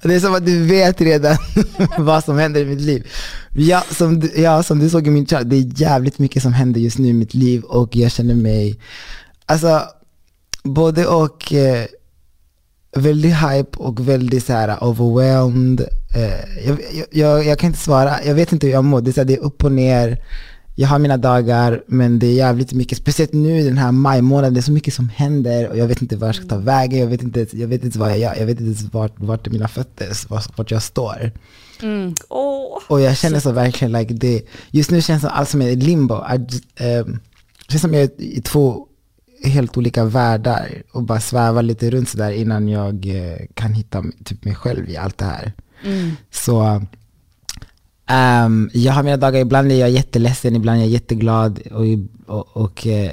[0.03, 1.37] det är som att du vet redan
[1.99, 3.07] vad som händer i mitt liv.
[3.55, 6.53] Ja som, du, ja, som du såg i min chart, det är jävligt mycket som
[6.53, 8.81] händer just nu i mitt liv och jag känner mig,
[9.47, 9.83] alltså
[10.63, 11.87] både och eh,
[12.97, 15.89] väldigt hype och väldigt så här overwhelmed.
[16.15, 16.79] Eh, jag,
[17.11, 19.01] jag, jag, kan inte svara, jag vet inte hur jag mår.
[19.01, 20.23] Det är, här, det är upp och ner.
[20.75, 24.61] Jag har mina dagar, men det är jävligt mycket, speciellt nu den här majmånaden, det
[24.61, 27.07] är så mycket som händer och jag vet inte vart jag ska ta vägen, jag
[27.07, 30.29] vet inte, jag vet inte vad jag gör, jag vet inte vart, vart mina fötter,
[30.29, 31.33] vart, vart jag står.
[31.83, 32.15] Mm.
[32.29, 32.79] Oh.
[32.89, 36.25] Och jag känner så verkligen, like det, just nu känns det allt som är limbo.
[36.33, 37.21] Just, um,
[37.67, 38.87] det känns som jag är i två
[39.45, 44.45] helt olika världar och bara sväva lite runt sådär innan jag eh, kan hitta typ
[44.45, 45.53] mig själv i allt det här.
[45.85, 46.17] Mm.
[46.31, 46.83] Så
[48.11, 51.85] um, jag har mina dagar, ibland är jag jätteledsen, ibland är jag jätteglad och,
[52.37, 53.13] och, och eh,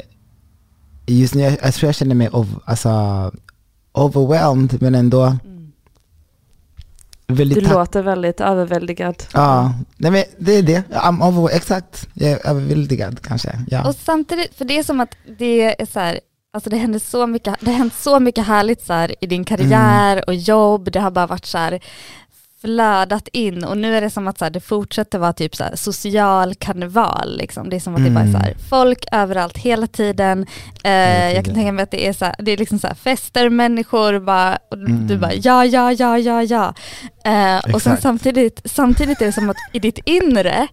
[1.05, 2.89] just nu, jag, jag, tror jag känner mig ov, alltså,
[3.93, 5.57] overwhelmed men ändå mm.
[7.27, 9.23] Du låter väldigt överväldigad.
[9.33, 10.83] Ja, nej men det är det.
[10.89, 12.07] I'm over, exakt.
[12.13, 13.59] Jag är överväldigad kanske.
[13.69, 13.87] Ja.
[13.87, 16.19] Och samtidigt, för det är som att det är så här,
[16.53, 19.43] alltså det händer så mycket, det har hänt så mycket härligt så här, i din
[19.43, 20.23] karriär mm.
[20.27, 21.79] och jobb, det har bara varit så här,
[22.61, 25.63] flödat in och nu är det som att så här, det fortsätter vara typ så
[25.63, 27.37] här, social karneval.
[27.37, 27.69] Liksom.
[27.69, 28.13] Det är som att mm.
[28.13, 28.59] det bara är så här, mm.
[28.69, 30.45] folk överallt hela tiden.
[30.83, 33.49] Eh, jag kan tänka mig att det är, så här, det är liksom så fester,
[33.49, 35.07] människor bara, och mm.
[35.07, 36.73] du bara ja, ja, ja, ja, ja.
[37.25, 40.67] Eh, och sen samtidigt, samtidigt är det som att i ditt inre,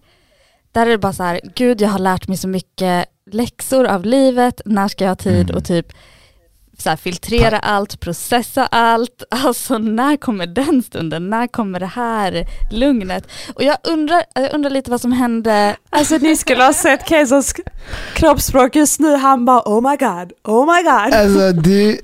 [0.71, 4.05] där är det bara så här, gud jag har lärt mig så mycket läxor av
[4.05, 5.55] livet, när ska jag ha tid mm.
[5.55, 5.87] och typ
[6.85, 9.23] här, filtrera allt, processa allt.
[9.45, 11.29] Alltså när kommer den stunden?
[11.29, 13.27] När kommer det här lugnet?
[13.55, 15.75] Och jag undrar, jag undrar lite vad som hände.
[15.89, 17.53] Alltså ni skulle ha sett Kejsars
[18.13, 21.13] kroppsspråk just nu, han bara oh my god, oh my god.
[21.13, 21.99] Alltså du,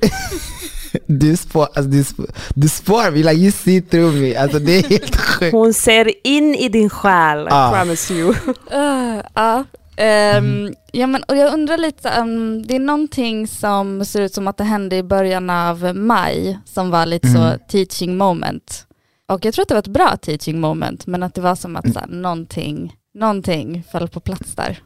[1.08, 4.36] du spår, alltså, du, spår, du spår me, like you see through me.
[4.36, 5.52] Alltså det är helt sjukt.
[5.52, 7.72] Hon ser in i din själ, I Ah.
[7.72, 8.30] promise you.
[8.30, 9.64] Uh, ja.
[10.04, 14.48] Ehm, ja, men, och jag undrar lite, um, det är någonting som ser ut som
[14.48, 17.60] att det hände i början av maj som var lite så Mm.
[17.70, 18.88] teaching moment.
[19.28, 21.76] Och jag tror att det var ett bra teaching moment, men att det var som
[21.76, 24.80] att så här, någonting, någonting föll på plats där.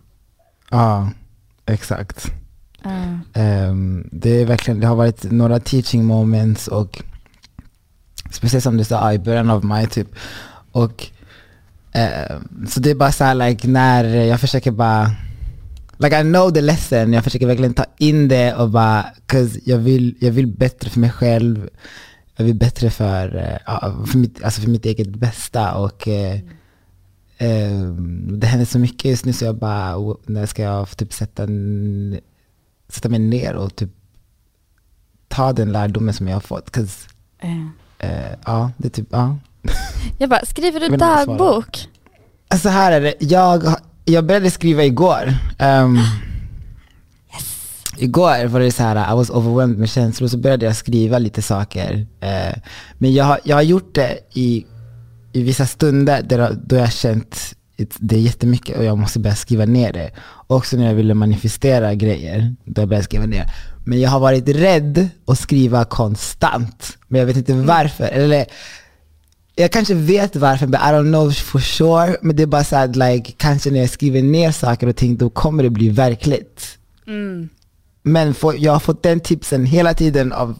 [0.71, 1.09] Ja,
[1.65, 2.31] exakt.
[2.85, 7.01] Uh, Ehm, det, är verkligen, det har varit några teaching moments och
[8.31, 10.07] speciellt som du sa i början av maj typ.
[10.71, 11.07] Och
[11.95, 15.11] ehm, så det är bara så här like när jag försöker bara
[15.97, 19.77] Like I know the lesson, jag försöker verkligen ta in det och bara, cause jag
[19.77, 21.69] vill, jag vill bättre för mig själv,
[22.35, 26.39] jag vill bättre för, eh, ja, för, mitt, alltså för mitt eget bästa och eh,
[27.37, 31.13] ehm, det händer så mycket just nu så jag bara, o- när ska jag typ
[31.13, 31.47] sätta,
[32.89, 33.89] sätta mig ner och typ
[35.27, 36.71] ta den lärdomen som jag har fått.
[36.71, 37.65] 'Cause, eh.
[37.99, 39.37] eh, ja, det är typ, ja.
[40.17, 40.87] Jag bara, skriver du
[41.27, 41.87] dagbok?
[42.61, 43.63] Så här är det, jag,
[44.05, 45.33] jag började skriva igår.
[45.59, 45.99] Ehm,
[47.97, 51.41] Igår var det så här, I was overwhelmed med känslor, så började jag skriva lite
[51.41, 52.07] saker.
[52.21, 52.55] Eh,
[52.97, 54.65] men jag, har- jag har gjort det i,
[55.33, 57.39] i vissa stunder där, då jag har känt
[57.99, 60.11] det är jättemycket och jag måste börja skriva ner det.
[60.47, 63.45] Också när jag ville manifestera grejer, då jag började skriva ner.
[63.85, 68.03] Men jag har varit rädd att skriva konstant, men jag vet inte varför.
[68.03, 68.45] Eller,
[69.55, 72.17] jag kanske vet varför, but I don't know for sure.
[72.21, 75.17] Men det är bara så att like, kanske när jag skriver ner saker och ting,
[75.17, 76.77] då kommer det bli verkligt.
[77.07, 77.49] Mm.
[78.03, 80.59] Men får, jag har fått den tipsen hela tiden av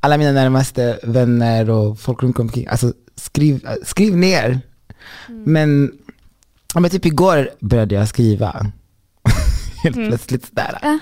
[0.00, 2.66] alla mina närmaste vänner och folk runt omkring.
[2.66, 4.60] Alltså skriv, skriv ner.
[5.28, 5.92] Men,
[6.74, 8.66] ja, men typ igår började jag skriva.
[9.84, 10.78] Helt plötsligt sådär.
[10.82, 10.98] Ja.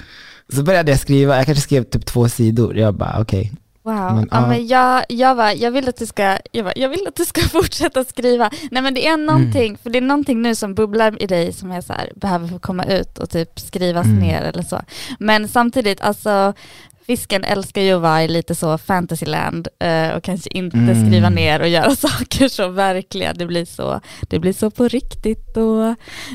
[0.53, 2.77] Så började jag skriva, jag kanske skrev typ två sidor.
[2.77, 3.53] Jag bara okej.
[3.87, 4.15] Wow.
[4.15, 4.47] Men, ja, ja.
[4.47, 7.25] men jag, jag, var, jag, vill att du ska, jag, var, jag vill att du
[7.25, 8.51] ska fortsätta skriva.
[8.71, 11.71] Nej men det är någonting, för det är någonting nu som bubblar i dig som
[11.71, 14.19] jag så här, behöver få komma ut och typ skrivas Mm.
[14.19, 14.81] ner eller så.
[15.19, 16.53] Men samtidigt, alltså
[17.07, 21.07] Fisken älskar ju att vara i lite så fantasyland eh, och kanske inte Mm.
[21.07, 23.33] skriva ner och göra saker så verkliga.
[23.35, 25.95] Det blir så, det blir så på riktigt och,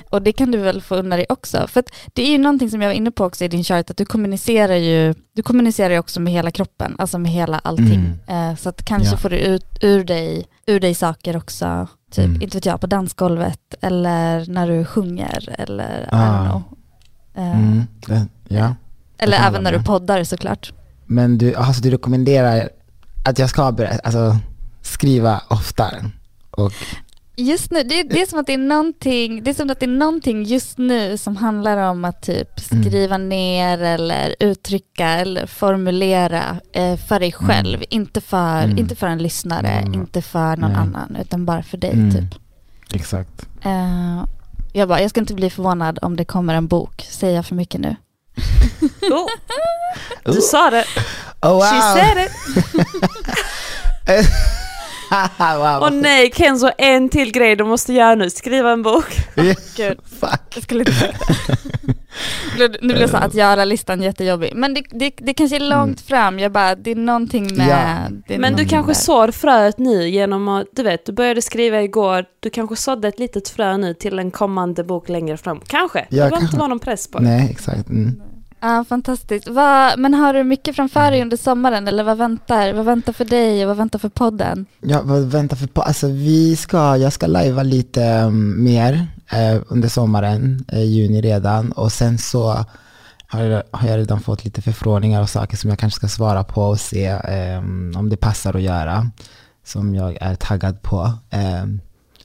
[0.09, 1.67] och det kan du väl få unna dig också.
[1.67, 3.97] För det är ju någonting som jag var inne på också i din chart, att
[3.97, 8.13] du kommunicerar ju, du kommunicerar ju också med hela kroppen, alltså med hela allting.
[8.27, 9.17] Eh, så att kanske Ja.
[9.17, 12.41] får du ut ur dig, ur dig saker också, typ, Mm.
[12.41, 16.17] inte vet jag, på dansgolvet eller när du sjunger eller I Ah.
[16.17, 16.63] don't know.
[17.35, 17.81] Eh, Mm.
[18.47, 18.75] Ja.
[19.21, 20.73] Eller även när du poddar såklart.
[21.05, 22.69] Men du, alltså, du rekommenderar
[23.25, 24.37] att jag ska börja alltså,
[24.81, 26.05] skriva oftare?
[26.51, 26.71] Och,
[27.35, 29.85] Just nu, det, det är som att det är någonting, det är som att det
[29.85, 32.83] är någonting just nu som handlar om att typ Mm.
[32.83, 38.77] skriva ner eller uttrycka eller formulera eh, för dig själv, inte, för, Mm.
[38.77, 39.93] inte för en lyssnare, Mm.
[39.93, 42.11] inte för någon annan, utan bara för dig Mm.
[42.11, 42.39] typ.
[42.93, 43.47] exakt.
[43.63, 44.23] Eh,
[44.73, 47.55] jag bara, jag ska inte bli förvånad om det kommer en bok, säger jag för
[47.55, 47.95] mycket nu?
[49.11, 49.27] Oh,
[50.25, 50.85] du sa det.
[51.41, 51.69] Oh, wow!
[51.69, 52.31] She said it.
[55.39, 55.79] wow.
[55.81, 58.29] Åh nej, Kenzo, en till grej du måste göra nu.
[58.29, 59.05] Skriva en bok.
[59.35, 60.39] Gud, Fuck.
[60.55, 61.13] jag skulle inte det.
[62.57, 64.51] Nu- Nu blev så att göra-listan jättejobbig.
[64.55, 67.67] Men det, det, det kanske är långt fram, jag bara, det är någonting med...
[67.69, 68.17] Ja.
[68.27, 68.99] Det är Men du kanske där.
[68.99, 73.19] sår fröet nu genom att, du vet, du började skriva igår, du kanske sådde ett
[73.19, 75.59] litet frö nu till en kommande bok längre fram.
[75.67, 76.45] Kanske, det Ja, behöver kanske.
[76.45, 77.23] inte vara någon press på det.
[77.25, 77.89] Nej, exakt.
[77.89, 78.21] Mm.
[78.61, 79.47] Ja, fantastiskt.
[79.47, 82.73] Vad- men har du mycket framför dig under sommaren eller vad väntar?
[82.73, 84.65] Vad väntar för dig och vad väntar för podden?
[84.81, 85.81] Ja, vad väntar för på?
[85.81, 91.71] Alltså vi ska, jag ska lajva lite um, mer eh, under sommaren, eh, juni redan.
[91.71, 92.65] Och sen så
[93.27, 96.43] har jag, har jag redan fått lite förfrågningar och saker som jag kanske ska svara
[96.43, 97.57] på och se eh,
[97.97, 99.09] om det passar att göra.
[99.65, 101.13] Som jag är taggad på.
[101.29, 101.65] Eh,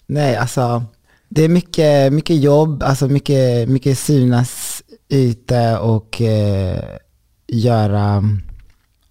[0.06, 0.84] nej, alltså
[1.28, 6.84] det är mycket, mycket jobb, alltså mycket, mycket synas ute och eh,
[7.46, 8.24] göra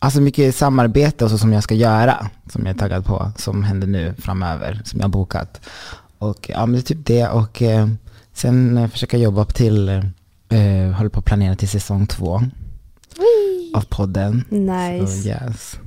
[0.05, 3.63] Alltså mycket samarbete och så som jag ska göra, som jag är taggad på, som
[3.63, 5.62] händer nu framöver, som jag har bokat.
[6.17, 7.88] Och ja, men det är typ det och eh,
[8.34, 9.89] sen eh, försöka jobba upp till,
[10.49, 12.41] eh, håller på att planera till säsong två
[13.73, 14.43] av podden.
[14.49, 15.21] Nice.
[15.21, 15.79] Så yes.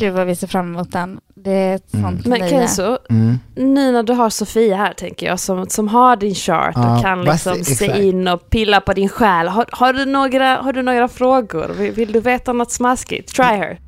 [0.00, 1.20] Gud vad vi ser fram emot den.
[1.34, 2.04] Det är ett Mm.
[2.04, 2.50] sånt Men nöje.
[2.50, 3.38] Kenzo, Mm.
[3.56, 7.18] nu när du har Sofia här tänker jag, som, som har din chart och kan
[7.18, 7.98] vad liksom se- exakt.
[8.00, 9.48] in och pilla på din själ.
[9.48, 11.68] Har, har, du, några, har du några frågor?
[11.78, 13.34] Vill, vill du veta något smaskigt?
[13.36, 13.78] Try her.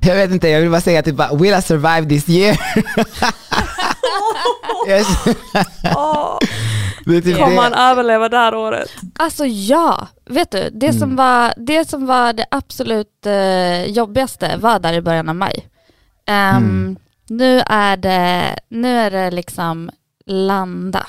[0.00, 2.56] Jag vet inte, jag vill bara säga typ bara, will I survive this year?
[4.88, 5.04] Är
[7.04, 7.60] typ Kommer det.
[7.60, 8.90] han överleva det här året?
[9.18, 11.16] Alltså ja, vet du, det, som, Mm.
[11.16, 15.68] var, det som var det absolut eh, jobbigaste var där i början av maj.
[16.26, 16.96] Ehm, Mm.
[17.28, 19.90] Nu är det, nu är det liksom
[20.26, 21.06] landa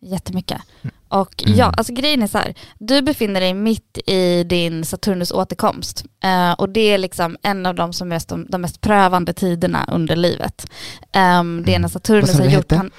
[0.00, 0.60] jättemycket.
[1.08, 1.58] Och Mm.
[1.58, 6.04] ja, alltså grejen är så här, du befinner dig mitt i din Saturnus återkomst.
[6.24, 9.88] Eh, och det är liksom en av de, som är de, de mest prövande tiderna
[9.92, 10.66] under livet.
[11.12, 12.36] Ehm, det är när Saturnus Mm.
[12.36, 12.90] Vad sa har gjort han,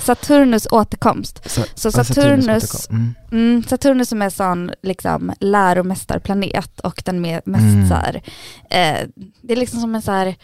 [0.00, 1.50] Saturnus återkomst.
[1.50, 2.96] Så, Så ja, Saturnus, återkom.
[2.96, 3.14] Mm.
[3.50, 7.88] Mm, Saturnus som är sån liksom läromästarplanet och den med, mest Mm.
[7.88, 8.14] så här,
[8.70, 9.08] eh,
[9.42, 10.34] det är liksom som en så här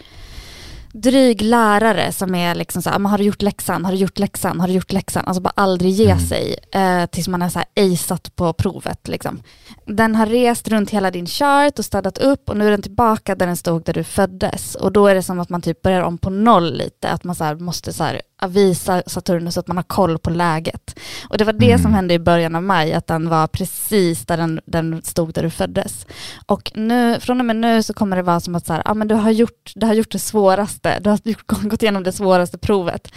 [0.96, 4.18] dryg lärare som är liksom så här, "Men har du gjort läxan, har du gjort
[4.18, 6.18] läxan, har du gjort läxan, alltså bara aldrig ge Mm.
[6.26, 9.42] sig eh, tills man har så här aceat på provet liksom.
[9.86, 13.34] Den har rest runt hela din chart och städat upp och nu är den tillbaka
[13.34, 16.00] där den stod där du föddes och då är det som att man typ börjar
[16.02, 19.76] om på noll lite, att man så här måste så här visa Saturnus att man
[19.76, 20.98] har koll på läget.
[21.28, 21.82] Och det var det Mm.
[21.82, 25.42] som hände i början av maj, att den var precis där den, den stod där
[25.42, 26.06] du föddes.
[26.46, 28.94] Och nu, från och med nu så kommer det vara som att så här, ah,
[28.94, 32.12] men du, har gjort, du har gjort det svåraste, du har gjort, gått igenom det
[32.12, 33.08] svåraste provet.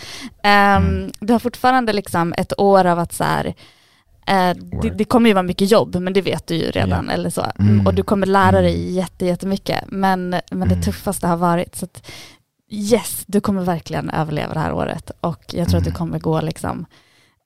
[0.43, 3.45] Ehm, Du har fortfarande liksom ett år av att så här,
[4.27, 7.09] eh, det, det kommer ju vara mycket jobb, men det vet du ju redan.
[7.09, 7.45] Eller så.
[7.59, 7.87] Mm.
[7.87, 9.83] Och du kommer lära dig jätte, jättemycket.
[9.87, 10.81] Men, men det Mm.
[10.81, 12.07] tuffaste har varit, så att,
[12.69, 15.11] yes, du kommer verkligen överleva det här året.
[15.21, 15.97] Och jag tror att du Mm.
[15.97, 16.85] kommer gå liksom,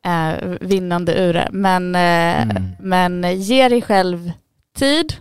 [0.05, 1.49] eh, vinnande ur det.
[1.51, 2.63] Men, eh, Mm.
[2.79, 4.31] men ge dig själv
[4.77, 5.13] tid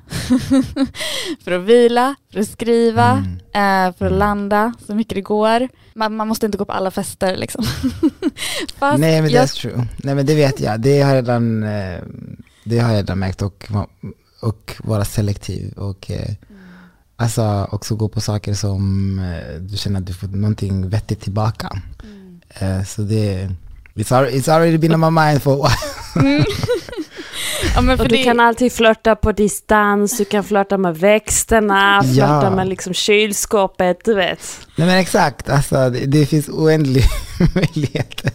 [1.45, 3.89] för att vila, för att skriva, Mm.
[3.89, 4.19] eh, för att Mm.
[4.19, 5.69] landa så mycket det går.
[5.95, 7.65] Man, man måste inte gå på alla fester liksom.
[8.81, 9.87] Nej men jag, that's true.
[9.97, 10.81] Nej men det vet jag.
[10.81, 11.99] Det har jag redan, eh,
[12.65, 13.67] det har jag redan märkt och,
[14.43, 16.35] och vara selektiv och eh,
[17.21, 21.83] alltså också gå på saker som eh, du känner att du får någonting vettigt tillbaka.
[22.49, 23.51] Eh, så det,
[23.95, 26.45] it's already, it's already been on my mind for a while.
[27.75, 30.97] ja, men för Och du det, kan alltid flörta på distans, du kan flörta med
[30.99, 32.15] växterna, Ja.
[32.15, 34.41] flörta med liksom kylskåpet, du vet.
[34.77, 37.05] Nej men exakt, alltså det, det finns oändliga
[37.55, 38.33] möjligheter.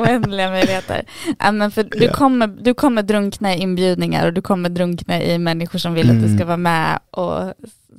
[0.00, 1.04] oändliga möjligheter.
[1.38, 2.12] Ja, men för du, Ja.
[2.12, 6.16] kommer, du kommer drunkna i inbjudningar och du kommer drunkna i människor som vill att
[6.20, 6.36] du Mm.
[6.38, 7.52] ska vara med och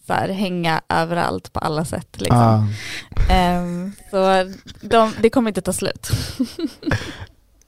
[0.08, 2.08] så här, hänga överallt på alla sätt.
[2.22, 2.38] Liksom.
[2.38, 2.66] Ja.
[3.36, 6.10] Ehm, så de, det kommer inte ta slut.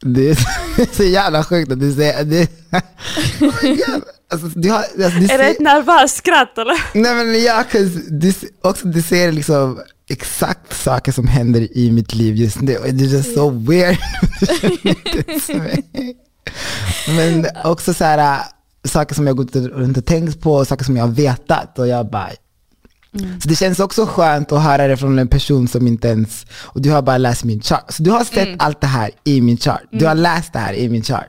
[0.02, 0.38] Det är
[0.96, 2.48] så- jävla sjukt att du säger det.
[4.32, 6.76] Alltså, du har, alltså, du Är det ett nervöst skratt eller?
[6.94, 7.64] nej men ja,
[8.10, 12.78] du, också du ser liksom exakt saker som händer i mitt liv just nu.
[12.78, 13.98] Och Det är just so weird.
[17.16, 18.40] Men också så här, äh,
[18.90, 22.10] saker som jag gått runt och tänkt på, saker som jag har vetat och jag
[22.10, 22.30] bara
[23.20, 23.42] Mm.
[23.42, 26.82] Så det känns också skönt att höra det från en person som inte ens, och
[26.82, 27.86] du har bara läst min chart.
[27.90, 28.56] Så du har sett Mm.
[28.60, 29.82] allt det här i min chart.
[29.92, 31.28] Du har läst det här i min chart.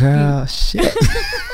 [0.00, 0.82] Girl, shit.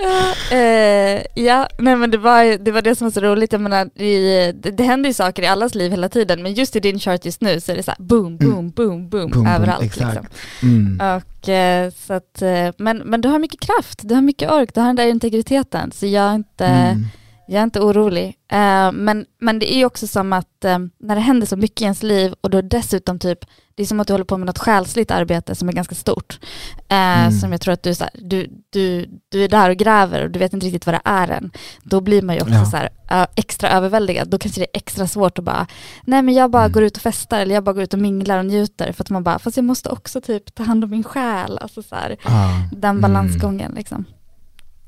[0.52, 3.52] Eh, ja, nej men det var, det var det som var så roligt.
[3.52, 6.76] Jag menar, i, det, det händer ju saker i allas liv hela tiden, men just
[6.76, 9.30] i din chart just nu så är det så här boom, boom, boom, boom, Boom,
[9.30, 9.82] boom, överallt.
[9.84, 10.14] exakt.
[10.14, 10.26] liksom.
[10.62, 11.16] Mm.
[11.16, 14.74] Och, eh, så att, eh, men, men du har mycket kraft, du har mycket ork,
[14.74, 17.06] du har den där integriteten, så jag inte, Mm.
[17.50, 18.26] Jag är inte orolig.
[18.52, 21.80] Eh, men, men det är ju också som att eh, när det händer så mycket
[21.80, 23.38] i ens liv och då dessutom typ,
[23.74, 26.38] det är som att du håller på med något själsligt arbete som är ganska stort.
[26.88, 27.32] Eh, Mm.
[27.32, 30.30] Som jag tror att du, så här, du, du, du är där och gräver och
[30.30, 31.50] du vet inte riktigt vad det är än.
[31.82, 32.64] Då blir man ju också Ja.
[32.64, 34.28] så här, extra överväldigad.
[34.28, 35.66] Då kanske det är extra svårt att bara,
[36.04, 36.72] nej men jag bara Mm.
[36.72, 38.92] går ut och festar eller jag bara går ut och minglar och njuter.
[38.92, 41.58] För att man bara, fast jag måste också typ ta hand om min själ.
[41.58, 43.00] Alltså så här, Ah, den mm.
[43.00, 44.04] balansgången liksom.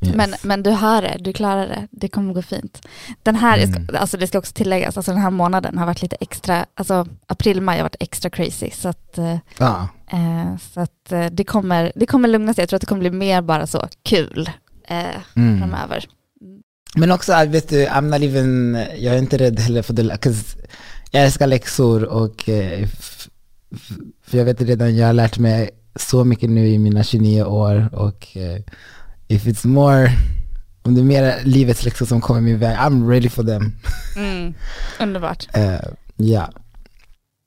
[0.07, 0.17] Yes.
[0.17, 2.89] Men, men du har det, du klarar det, det kommer gå fint.
[3.23, 3.89] Den här, Mm.
[3.99, 7.61] alltså det ska också tilläggas, alltså den här månaden har varit lite extra, alltså april,
[7.61, 8.71] maj har varit extra crazy.
[8.71, 9.89] Så att, eh, Ja.
[10.13, 13.01] eh, så att eh, det, kommer, det kommer lugna sig, jag tror att det kommer
[13.01, 14.51] bli mer bara så kul
[14.89, 15.05] eh,
[15.37, 15.59] Mm.
[15.59, 16.05] framöver.
[16.97, 20.19] Men också, att, vet du, I'm not even, jag är inte rädd heller för det,
[21.11, 22.87] jag älskar läxor och eh,
[24.27, 27.89] för jag vet redan, jag har lärt mig så mycket nu i mina 29 år
[27.95, 28.61] och eh,
[29.33, 30.11] if it's more,
[30.83, 33.73] om det är mer livets läxor som kommer min väg, I'm ready for them.
[34.17, 34.55] Mm.
[35.01, 35.49] Underbart.
[35.55, 35.81] Eh,
[36.17, 36.51] Ja.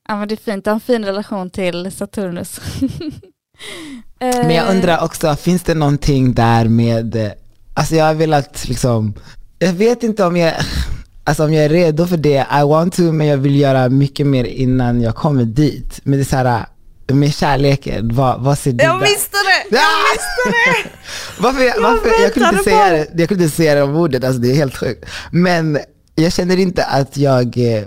[0.08, 2.60] Ja men det är fint, du har en fin relation till Saturnus.
[4.20, 7.32] Men jag Eh, undrar också, finns det någonting där med, eh,
[7.74, 9.14] alltså jag har velat liksom
[9.60, 10.54] Jag vet inte om jag,
[11.24, 12.46] alltså om jag är redo för det.
[12.62, 16.00] I want to, men jag vill göra mycket mer innan jag kommer dit.
[16.04, 16.66] Men det är så här,
[17.08, 19.76] med kärleken, vad, vad ser du Jag visste det!
[19.76, 19.82] Jag
[20.14, 20.90] visste det!
[21.40, 24.24] Varför, jag, varför, jag, kunde inte säga det, jag kunde inte säga det om ordet,
[24.24, 25.06] alltså det är helt sjukt.
[25.32, 25.80] Men
[26.16, 27.84] jag känner inte att jag, eh,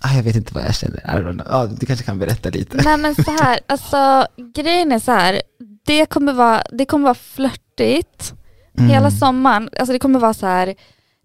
[0.00, 0.98] ah, jag vet inte vad jag känner.
[0.98, 1.46] I don't know.
[1.50, 2.76] Ah, du kanske kan berätta lite.
[2.84, 5.42] Nej men så här, alltså grejen är så här,
[5.86, 8.34] det kommer vara, det kommer vara flörtigt
[8.78, 8.90] Mm.
[8.90, 9.70] hela sommaren.
[9.78, 10.74] Alltså det kommer vara så här,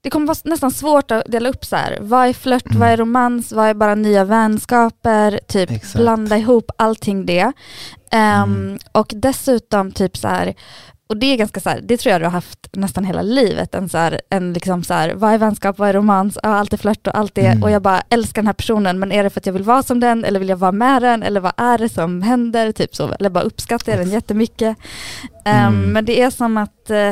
[0.06, 1.98] det kommer vara nästan svårt att dela upp så här.
[2.02, 5.76] vad är flört, vad är romans, vad är bara nya vänskaper, typ Mm.
[5.76, 5.96] Exakt.
[5.96, 7.52] blanda ihop allting det.
[8.12, 8.78] Ehm, Mm.
[8.92, 10.54] Och dessutom typ så här,
[11.08, 13.76] och det är ganska så här, det tror jag du har haft nästan hela livet,
[13.76, 16.74] en så här, en liksom så här, vad är vänskap, vad är romans, ja, allt
[16.74, 17.64] är flört och allt det, Mm.
[17.64, 19.84] och jag bara älskar den här personen, men är det för att jag vill vara
[19.84, 22.96] som den, eller vill jag vara med den, eller vad är det som händer, typ
[22.96, 24.78] så, eller bara uppskattar jag den jättemycket.
[25.46, 25.92] Mm.
[25.94, 27.12] Men det är som att eh,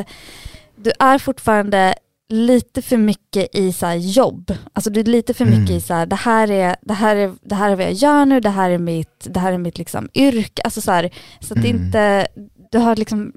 [0.76, 1.94] du är fortfarande
[2.28, 4.54] lite för mycket i så jobb.
[4.72, 5.76] Alltså du är lite för mycket Mm.
[5.76, 8.26] i så här, det här, är, det, här är, det här är vad jag gör
[8.26, 10.62] nu, det här är mitt, det här är mitt liksom yrke.
[10.62, 11.10] Alltså så här,
[11.40, 11.84] så att det Mm.
[11.86, 12.26] inte,
[12.72, 13.32] du har liksom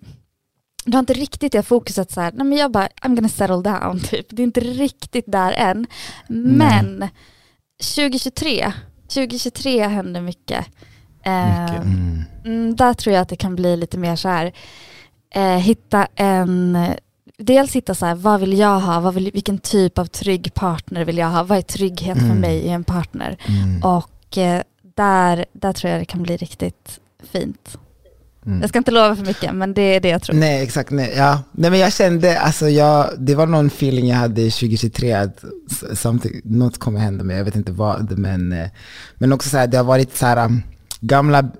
[0.86, 3.62] du har inte riktigt det fokuset så här, nej men jag bara, I'm gonna settle
[3.62, 4.26] down typ.
[4.30, 5.88] Det är inte riktigt där än.
[6.30, 7.08] Men
[7.96, 8.74] 2023,
[9.14, 10.66] 2023 händer mycket.
[11.24, 11.84] Eh, Mycket.
[11.84, 12.22] Mm.
[12.46, 14.52] Mm, där tror jag att det kan bli lite mer så här,
[15.36, 16.78] eh, hitta en,
[17.38, 21.06] dels hitta så här, vad vill jag ha, vad vill, vilken typ av trygg partner
[21.06, 22.38] vill jag ha, vad är trygghet för Mm.
[22.38, 23.38] mig i en partner?
[23.48, 23.84] Mm.
[23.84, 24.62] Och eh,
[24.96, 27.00] där, där tror jag det kan bli riktigt
[27.32, 27.78] fint.
[28.46, 28.62] Mm.
[28.62, 30.36] Jag ska inte lova för mycket, men det är det jag tror.
[30.36, 31.42] Nej exakt, nej, ja.
[31.52, 35.44] nej men jag kände, alltså jag, det var någon feeling jag hade 2023 att
[36.44, 38.68] något kommer hända mig, jag vet inte vad, men, eh,
[39.16, 40.64] men också så här, det har varit så här um,
[41.00, 41.52] gamla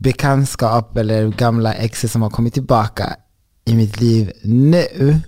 [0.00, 3.16] bekantskap eller gamla exer som har kommit tillbaka
[3.64, 5.20] i mitt liv nu.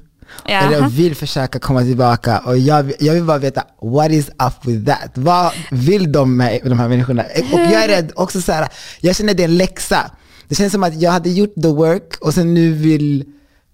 [0.45, 0.89] Eller Jaha.
[0.89, 5.11] vill försöka komma tillbaka och jag, jag vill bara veta, what is up with that?
[5.15, 7.25] Vad vill de med de här människorna?
[7.53, 8.69] Och jag är rädd också så här,
[9.01, 10.11] jag känner det är en läxa.
[10.49, 13.25] Det känns som att jag hade gjort the work och sen nu vill,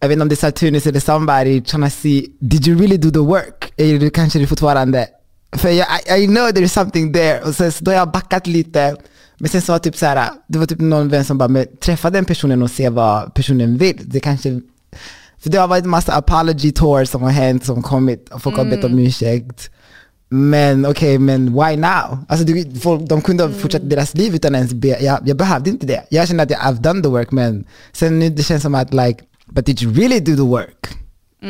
[0.00, 2.96] jag vet inte om det är Saturnus eller somebody trying to see, did you really
[2.96, 3.72] do the work?
[3.76, 5.06] Eller du kanske du fortfarande,
[5.56, 5.86] för jag,
[6.18, 7.40] I, I know there is something there.
[7.40, 8.96] Och sen, så då har jag backat lite.
[9.42, 12.10] Men sen var typ så här, det var typ någon vän som bara, men träffa
[12.10, 14.00] den personen och se vad personen vill.
[14.04, 14.60] Det kanske
[15.38, 18.64] för det har varit massa apology tours som har hänt, som kommit och folk har
[18.64, 19.70] bett om ursäkt.
[20.28, 22.18] Men okej, men why now?
[22.28, 25.70] Alltså du, folk, de kunde ha fortsatt deras liv utan ens be, jag, jag behövde
[25.70, 26.04] inte det.
[26.08, 28.94] Jag kände att jag have done the work men sen nu det känns som att
[28.94, 30.88] like, but did you really do the work?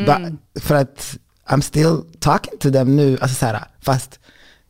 [0.07, 1.17] But, för att
[1.49, 4.19] I'm still talking to them nu, alltså så här, fast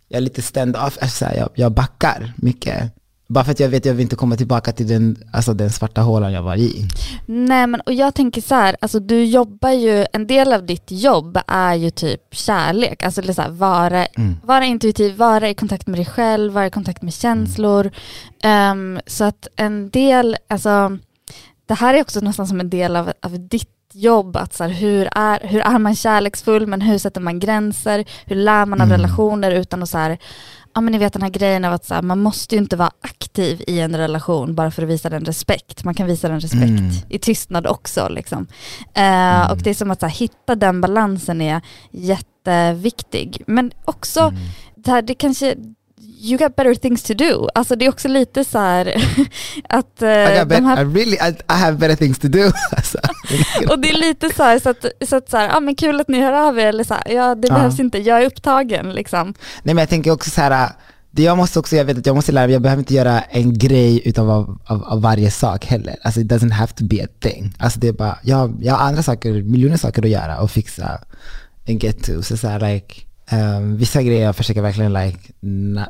[0.09, 2.93] jag är lite stand off, alltså så här, jag, jag backar mycket.
[3.33, 5.70] Bara för att jag vet att jag vill inte komma tillbaka till den, alltså den
[5.70, 6.89] svarta hålan jag var i.
[7.26, 10.91] Nej men och jag tänker så här, alltså du jobbar ju, en del av ditt
[10.91, 14.37] jobb är ju typ kärlek, alltså eller så här, vara, Mm.
[14.45, 17.91] vara intuitiv, vara i kontakt med dig själv, vara i kontakt med känslor.
[18.43, 20.99] Ehm, så att en del, alltså
[21.66, 24.70] det här är också nästan som en del av, av ditt jobb, att så här,
[24.70, 28.87] hur, är, hur är man kärleksfull, men hur sätter man gränser, hur lär man av
[28.87, 28.97] Mm.
[29.01, 30.18] relationer utan att så här,
[30.75, 32.77] ja men ni vet den här grejen av att så här, man måste ju inte
[32.77, 35.85] vara aktiv i en relation bara för att visa den respekt.
[35.85, 36.91] Man kan visa den respekt Mm.
[37.09, 38.09] i tystnad också.
[38.09, 38.47] Liksom.
[38.95, 41.61] Eh, Och det är som att så här, hitta den balansen är
[41.91, 43.43] jätteviktig.
[43.47, 44.35] Men också, Mm.
[44.77, 45.55] det, här, det kanske,
[46.23, 47.49] you got better things to do.
[47.55, 48.95] Alltså det är också lite så här
[49.68, 52.51] att eh, I, got bet- här I really, I, I have better things to do.
[52.77, 52.99] Alltså.
[53.70, 56.01] och det är lite så här, så att, så att så här, ah, men kul
[56.01, 57.55] att ni hör av er, eller så här, ja det Ja.
[57.55, 59.35] behövs inte, jag är upptagen liksom.
[59.62, 60.68] Nej men jag tänker också så här,
[61.11, 63.20] det jag måste också, jag vet att jag måste lära mig, jag behöver inte göra
[63.20, 65.97] en grej utav av, av, av varje sak heller.
[66.03, 67.55] Alltså it doesn't have to be a thing.
[67.59, 70.99] Alltså det är bara, jag, jag har andra saker, miljoner saker att göra och fixa
[71.68, 72.23] and get to.
[72.23, 72.95] Så så här, like,
[73.33, 75.89] um, vissa grejer jag försöker verkligen like, not,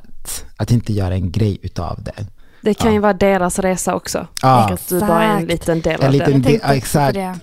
[0.57, 2.27] att inte göra en grej utav det.
[2.63, 4.27] Det kan ju vara deras resa också.
[4.43, 4.73] Ja.
[4.73, 6.61] Att du bara är en liten del En av liten det.
[6.63, 7.15] Ja, exakt.
[7.15, 7.39] det.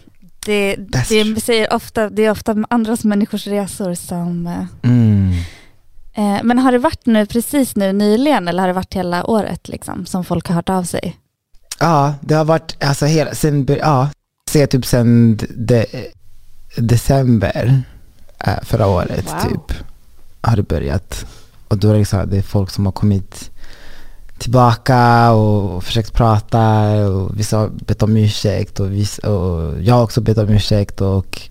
[0.45, 4.47] Det, det, säger ofta, det är ofta andras människors resor som...
[4.47, 5.33] eh, Mm.
[6.13, 9.67] Eh, men har det varit nu precis nu nyligen eller har det varit hela året
[9.67, 11.17] liksom, som folk har hört av sig?
[11.79, 14.09] Ja, det har varit, alltså hela, sen, ja,
[14.49, 15.85] se typ sen de, de,
[16.77, 17.81] december
[18.39, 19.49] äh, förra året Wow.
[19.51, 19.77] typ,
[20.41, 21.25] har det börjat.
[21.69, 23.51] Och då är det, så, det är folk som har kommit
[24.37, 30.03] tillbaka och försökt prata och vissa har bett om ursäkt och, vissa, och jag har
[30.03, 31.41] också bett om ursäkt och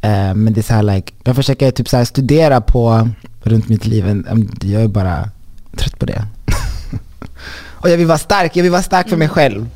[0.00, 3.08] eh, men det är så här like, jag försöker typ så här studera på
[3.42, 4.24] runt mitt liv,
[4.62, 5.30] jag är bara
[5.76, 6.26] trött på det.
[7.80, 9.68] och jag vill vara stark, jag vill vara stark för mig själv.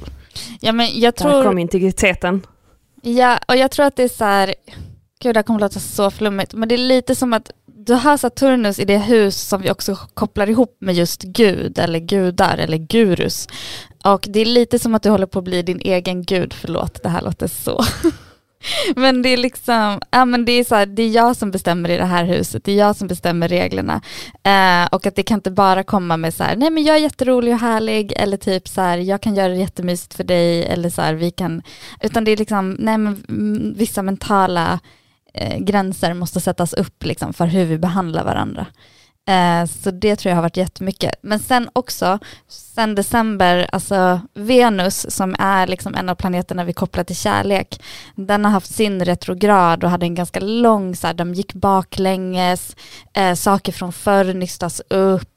[0.61, 2.43] Ja, men jag Där kom tror, integriteten.
[3.03, 4.55] ja, och jag tror att det är så här,
[5.25, 8.17] Gud det här kommer låta så flummigt, men det är lite som att du har
[8.17, 12.77] Saturnus i det hus som vi också kopplar ihop med just Gud eller gudar eller
[12.77, 13.49] gurus.
[14.05, 17.03] Och det är lite som att du håller på att bli din egen gud, förlåt
[17.03, 17.85] det här låter så.
[18.97, 21.89] Men det är liksom, ja men det är så här, det är jag som bestämmer
[21.89, 24.01] i det här huset, det är jag som bestämmer reglerna.
[24.43, 27.01] Eh, och att det kan inte bara komma med så här, nej men jag är
[27.01, 30.91] jätterolig och härlig, eller typ så här, jag kan göra det jättemysigt för dig, eller
[30.91, 31.63] så här, vi kan,
[32.01, 34.81] utan det är liksom, nej men mm, vissa mentala
[35.35, 38.67] eh, gränser måste sättas upp liksom för hur vi behandlar varandra.
[39.29, 41.15] Eh, så det tror jag har varit jättemycket.
[41.23, 42.19] Men sen också,
[42.49, 47.83] sen december, alltså Venus som är liksom en av planeterna vi kopplar till kärlek,
[48.15, 52.77] den har haft sin retrograd och hade en ganska lång, så här, de gick baklänges,
[53.13, 55.31] eh, saker från förr nystas upp,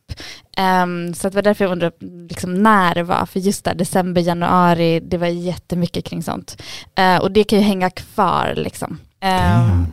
[0.84, 1.96] Um, så det var därför jag undrade
[2.30, 6.62] liksom, när det var, för just där december, januari, det var jättemycket kring sånt.
[7.00, 9.00] Uh, och det kan ju hänga kvar liksom.
[9.26, 9.86] Uh,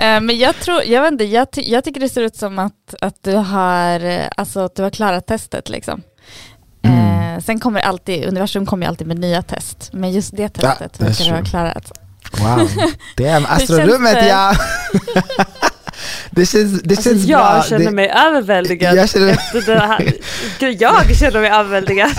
[0.20, 2.94] men jag tror, jag vet inte, jag, ty jag, tycker det ser ut som att,
[3.00, 6.02] att du har, alltså att du har klarat testet liksom.
[6.82, 7.34] Mm.
[7.34, 11.06] Uh, sen kommer alltid, universum kommer alltid med nya test, men just det testet ja,
[11.06, 11.92] verkar du ha klarat.
[12.38, 12.68] Wow,
[13.16, 14.54] det är astrorummet ja.
[16.30, 17.62] Det känns, det alltså känns jag bra.
[17.62, 20.12] känner det, mig överväldigad jag känner, efter det här.
[20.58, 22.10] Jag känner mig överväldigad.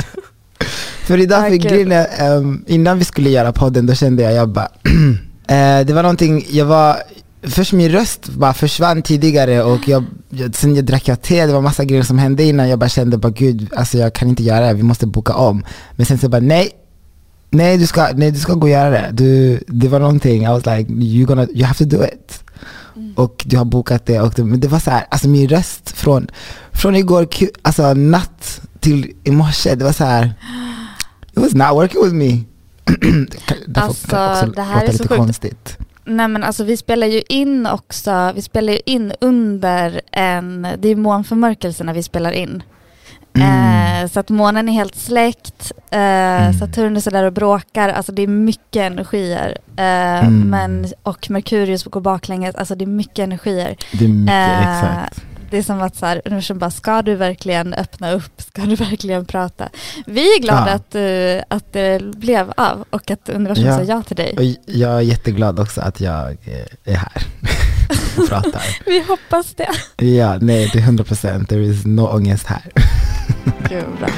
[1.06, 4.68] För idag fick grejen um, innan vi skulle göra podden, då kände jag, jag bara,
[5.52, 6.98] uh, det var någonting, jag var,
[7.44, 11.54] först min röst bara försvann tidigare och jag, jag, sen jag drack jag te, det
[11.54, 14.44] var massa grejer som hände innan, jag bara kände bara gud, alltså jag kan inte
[14.44, 15.66] göra det, vi måste boka om.
[15.96, 16.72] Men sen så bara nej,
[17.50, 19.10] nej du ska, nej, du ska gå och göra det.
[19.12, 22.44] Du, det var någonting, I was like, you, gonna, you have to do it.
[22.96, 23.14] Mm.
[23.16, 25.92] Och du har bokat det, och det, men det var så här, alltså min röst
[25.92, 26.28] från,
[26.72, 27.28] från igår
[27.62, 30.34] alltså natt till i morse, det var så här,
[31.32, 32.53] it was not working with me.
[33.76, 35.16] Alltså det här är så sjukt.
[35.16, 35.78] Konstigt.
[36.06, 40.90] Nej men alltså vi spelar ju in också, vi spelar ju in under en, det
[40.90, 42.64] är månförmörkelse när vi spelar in.
[43.34, 44.04] Mm.
[44.04, 46.54] Eh, så att månen är helt släckt, eh, mm.
[46.54, 49.58] Saturnus är där och bråkar, alltså det är mycket energier.
[49.78, 50.50] Eh, mm.
[50.50, 53.78] men, och Merkurius går baklänges, alltså det är mycket energier.
[53.92, 55.33] Det är mycket, exakt.
[55.54, 58.42] Det är som att så här, universum bara, ska du verkligen öppna upp?
[58.42, 59.70] Ska du verkligen prata?
[60.06, 60.74] Vi är glada ja.
[60.74, 63.78] att, uh, att det blev av och att universum ja.
[63.78, 64.36] sa ja till dig.
[64.38, 66.38] Och jag är jätteglad också att jag
[66.84, 67.24] är här
[68.18, 68.62] och pratar.
[68.86, 69.70] Vi hoppas det.
[70.06, 71.50] Ja, nej, det är 100 procent.
[71.50, 72.72] There is no ångest här.
[73.70, 74.10] Gud, bra.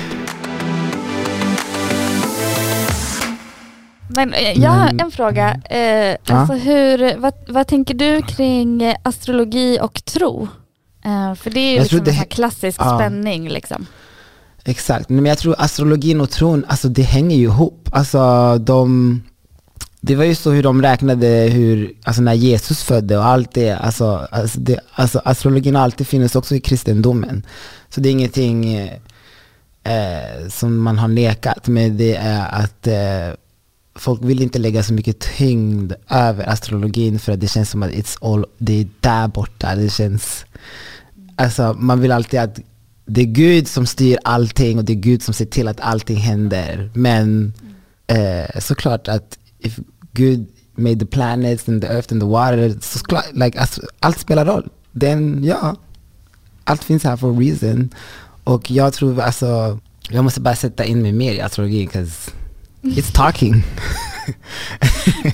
[4.08, 5.54] Men eh, jag har en fråga.
[5.54, 10.48] Eh, alltså hur, vad, vad tänker du kring astrologi och tro?
[11.06, 12.98] Uh, för det är ju liksom det, en klassisk ja.
[12.98, 13.86] spänning liksom.
[14.66, 17.90] Exakt, men jag tror astrologin och tron, alltså det hänger ju ihop.
[17.92, 19.22] Alltså de,
[20.02, 23.72] det var ju så hur de räknade hur, alltså när Jesus födde och allt det,
[23.72, 27.46] alltså, alltså, det, alltså astrologin har alltid funnits också i kristendomen.
[27.90, 28.76] Så det är ingenting
[29.84, 33.36] eh, som man har nekat, men det är att eh,
[33.96, 37.92] folk vill inte lägga så mycket tyngd över astrologin för att det känns som att
[37.92, 40.46] it's all, det är där borta, det känns
[41.36, 42.60] alltså man vill alltid att
[43.06, 46.18] det är Gud som styr allting och det är Gud som ser till att allting
[46.18, 46.92] händer.
[46.94, 47.54] Men
[48.08, 49.80] eh, såklart att if
[50.12, 54.20] Gud made the planets and the earth and the water, så klart, like, alltså, allt
[54.20, 54.70] spelar roll.
[54.92, 55.76] Den, ja,
[56.64, 57.90] allt finns här for a reason.
[58.44, 59.80] Och jag tror alltså,
[60.10, 61.90] jag måste bara sätta in mig mer i astrologin
[62.86, 63.64] it's talking.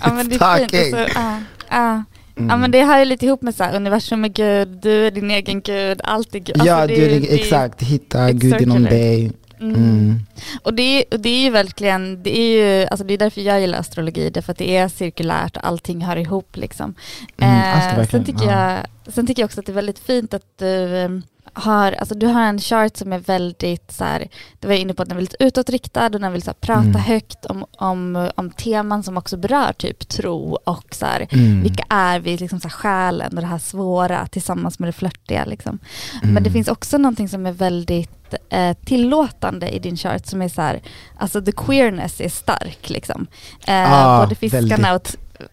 [0.01, 0.69] ja men det är talking.
[0.69, 0.95] fint.
[0.95, 2.01] Alltså, uh, uh.
[2.35, 2.49] Mm.
[2.49, 5.11] Ja men det hör ju lite ihop med så här, universum är Gud, du är
[5.11, 6.55] din egen Gud, allt är Gud.
[6.55, 9.31] Alltså ja, det, du är, det, exakt, hitta Gud inom dig.
[9.59, 9.75] Mm.
[9.75, 10.19] Mm.
[10.63, 13.61] Och, det, och det är ju verkligen, det är ju, alltså det är därför jag
[13.61, 16.95] gillar astrologi, därför att det är cirkulärt och allting hör ihop liksom.
[17.37, 18.77] Mm, eh, sen, tycker ja.
[19.05, 21.23] jag, sen tycker jag också att det är väldigt fint att du ehm,
[21.53, 24.27] har, alltså du har en chart som är väldigt så här,
[24.59, 26.81] du var inne på att den är väldigt utåtriktad och den vill så här, prata
[26.81, 27.01] mm.
[27.01, 31.63] högt om, om, om teman som också berör typ tro och så här, mm.
[31.63, 35.45] vilka är vi, liksom så här, själen och det här svåra tillsammans med det flörtiga.
[35.45, 35.79] Liksom.
[36.23, 36.33] Mm.
[36.33, 40.49] Men det finns också någonting som är väldigt eh, tillåtande i din chart som är
[40.49, 40.81] så här,
[41.17, 43.27] alltså the queerness är stark liksom.
[43.67, 45.07] Eh, ah, både fiskarna och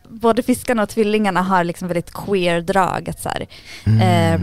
[0.09, 3.09] både fiskarna och tvillingarna har liksom väldigt queer drag.
[3.09, 3.47] Att så här,
[3.85, 4.41] eh,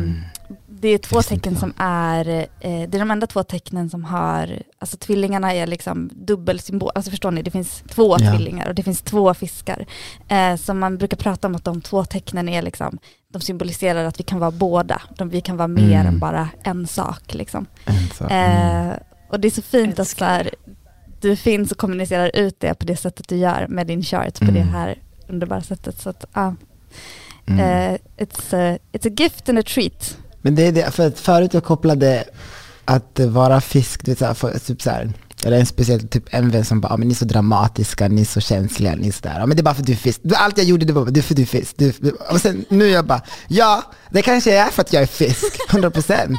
[0.86, 2.28] det är två tecken som är,
[2.60, 7.12] eh, det är de enda två tecknen som har, alltså tvillingarna är liksom dubbelsymbol, alltså
[7.12, 8.32] förstår ni, det finns två ja.
[8.32, 9.86] tvillingar och det finns två fiskar.
[10.28, 12.98] Eh, så man brukar prata om att de två tecknen är liksom,
[13.32, 16.08] de symboliserar att vi kan vara båda, de, vi kan vara mer mm.
[16.08, 17.66] än bara en sak liksom.
[17.86, 18.32] En sak.
[18.32, 18.90] Mm.
[18.90, 18.98] Eh,
[19.30, 20.50] och det är så fint att så här,
[21.22, 24.46] du finns och kommunicerar ut det på det sättet du gör med din chart, på
[24.46, 24.56] mm.
[24.56, 26.02] det här underbara sättet.
[26.02, 26.54] Så att, ah.
[27.48, 27.60] Mm.
[27.60, 30.18] Eh, it's, a, it's a gift and a treat.
[30.46, 32.24] Men det är det, för att förut jag kopplade
[32.86, 36.24] att vara fisk, du vet, så här, för, typ så här, eller en speciell typ
[36.30, 39.08] en vän som bara, ah, men ni är så dramatiska, ni är så känsliga, ni
[39.08, 39.40] är sådär.
[39.40, 40.22] Ja, men det är bara för att du är fisk.
[40.36, 41.76] Allt jag gjorde det var är för att du är fisk.
[41.78, 41.94] Du,
[42.30, 46.38] och sen nu jag bara, ja, det kanske är för att jag är fisk, 100%.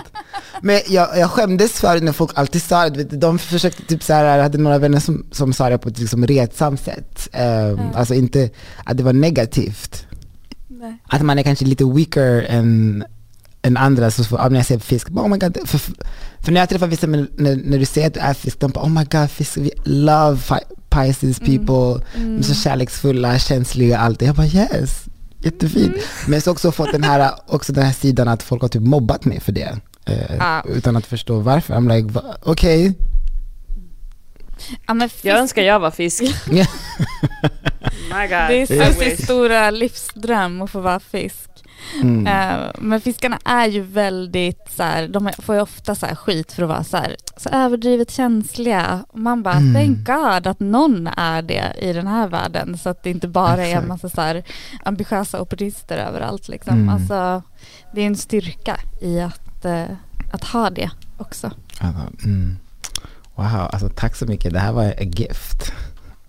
[0.62, 4.36] Men jag, jag skämdes för när folk alltid sa det, de försökte typ så här,
[4.36, 7.28] jag hade några vänner som, som sa det på ett liksom retsamt sätt.
[7.34, 7.80] Um, mm.
[7.94, 8.50] Alltså inte
[8.84, 10.06] att det var negativt.
[10.68, 10.98] Nej.
[11.08, 13.04] Att man är kanske lite weaker än
[13.66, 15.78] än andra så får, när jag ser fisk, oh my god, för,
[16.40, 17.26] för när jag träffar vissa, när,
[17.64, 20.38] när du säger att du är fisk, de bara oh my god, fisk, we love
[20.88, 21.66] Pisces mm.
[21.66, 22.36] people, mm.
[22.36, 25.04] de är så kärleksfulla, känsliga, allt Jag bara yes,
[25.38, 25.86] jättefint.
[25.86, 26.00] Mm.
[26.26, 28.82] Men jag har också fått den här, också den här sidan att folk har typ
[28.82, 29.78] mobbat mig för det.
[30.04, 30.62] Eh, ah.
[30.68, 31.74] Utan att förstå varför.
[31.74, 32.88] I'm like, okej.
[32.88, 32.94] Okay.
[34.86, 36.22] Ja, jag önskar jag var fisk.
[38.10, 38.48] My God.
[38.48, 41.50] Det är Susis stora livsdröm att få vara fisk.
[42.02, 42.26] Mm.
[42.26, 46.62] Uh, men fiskarna är ju väldigt så här, de får ju ofta så skit för
[46.62, 49.04] att vara så, här, så överdrivet känsliga.
[49.08, 49.74] Och man bara, mm.
[49.74, 53.52] thank God att någon är det i den här världen så att det inte bara
[53.52, 53.76] Exakt.
[53.76, 54.44] är en massa så här
[54.84, 56.48] ambitiösa opportunister överallt.
[56.48, 56.74] Liksom.
[56.74, 56.88] Mm.
[56.88, 57.42] Alltså,
[57.94, 59.84] det är en styrka i att, uh,
[60.32, 61.50] att ha det också.
[62.24, 62.56] Mm.
[63.34, 64.52] Wow, alltså tack så mycket.
[64.52, 65.72] Det här var en gift.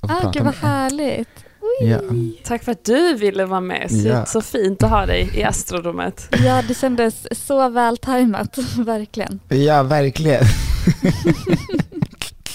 [0.01, 1.46] Ah, gud vad härligt.
[1.81, 1.99] Ja.
[2.43, 3.91] Tack för att du ville vara med.
[3.91, 4.25] Så, ja.
[4.25, 6.27] så fint att ha dig i astrorummet.
[6.45, 9.39] Ja, det kändes så väl tajmat, verkligen.
[9.49, 10.43] Ja, verkligen.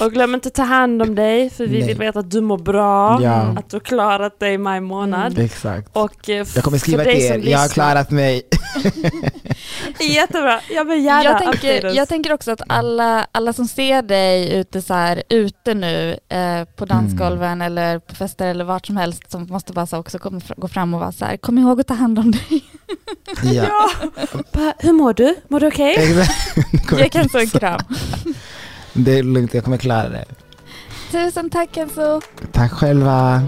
[0.05, 1.89] Och glöm inte att ta hand om dig, för vi Nej.
[1.89, 3.55] vill veta att du mår bra, ja.
[3.59, 5.33] att du har klarat dig i maj månad.
[5.33, 5.45] Mm.
[5.45, 5.89] Exakt.
[5.93, 8.43] Och eh, jag kommer skriva till er, jag har klarat mig.
[10.01, 14.55] Jättebra, jag vill gärna jag tänker, jag tänker också att alla, alla som ser dig
[14.55, 17.67] ute, så här, ute nu eh, på dansgolven mm.
[17.67, 20.95] eller på fester eller vart som helst som måste bara så också kom, gå fram
[20.95, 22.65] och vara så här, kom ihåg att ta hand om dig.
[23.43, 23.67] ja.
[24.53, 24.73] ja.
[24.79, 25.35] Hur mår du?
[25.49, 25.97] Mår du okej?
[26.85, 27.01] Okay?
[27.01, 27.81] jag kan få en kram.
[28.93, 30.25] Det är lugnt, jag kommer klara det.
[31.11, 32.21] Tusen tack Enzo.
[32.53, 33.43] Tack själva.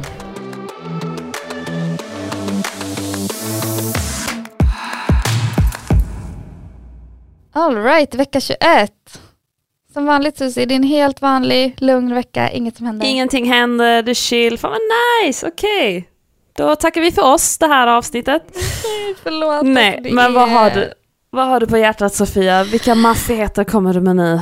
[7.53, 8.59] Alright, vecka 21.
[9.93, 13.07] Som vanligt Susie, det är en helt vanlig lugn vecka, inget som händer.
[13.07, 14.59] Ingenting händer, det är chill.
[14.59, 14.81] Fan vad
[15.27, 15.99] nice, okej.
[15.99, 16.05] Okay.
[16.57, 18.43] Då tackar vi för oss det här avsnittet.
[19.23, 19.67] Förlåt.
[19.67, 20.93] Nej, men vad, har du,
[21.31, 22.65] vad har du på hjärtat Sofia?
[22.65, 24.41] Vilka maffigheter kommer du med nu?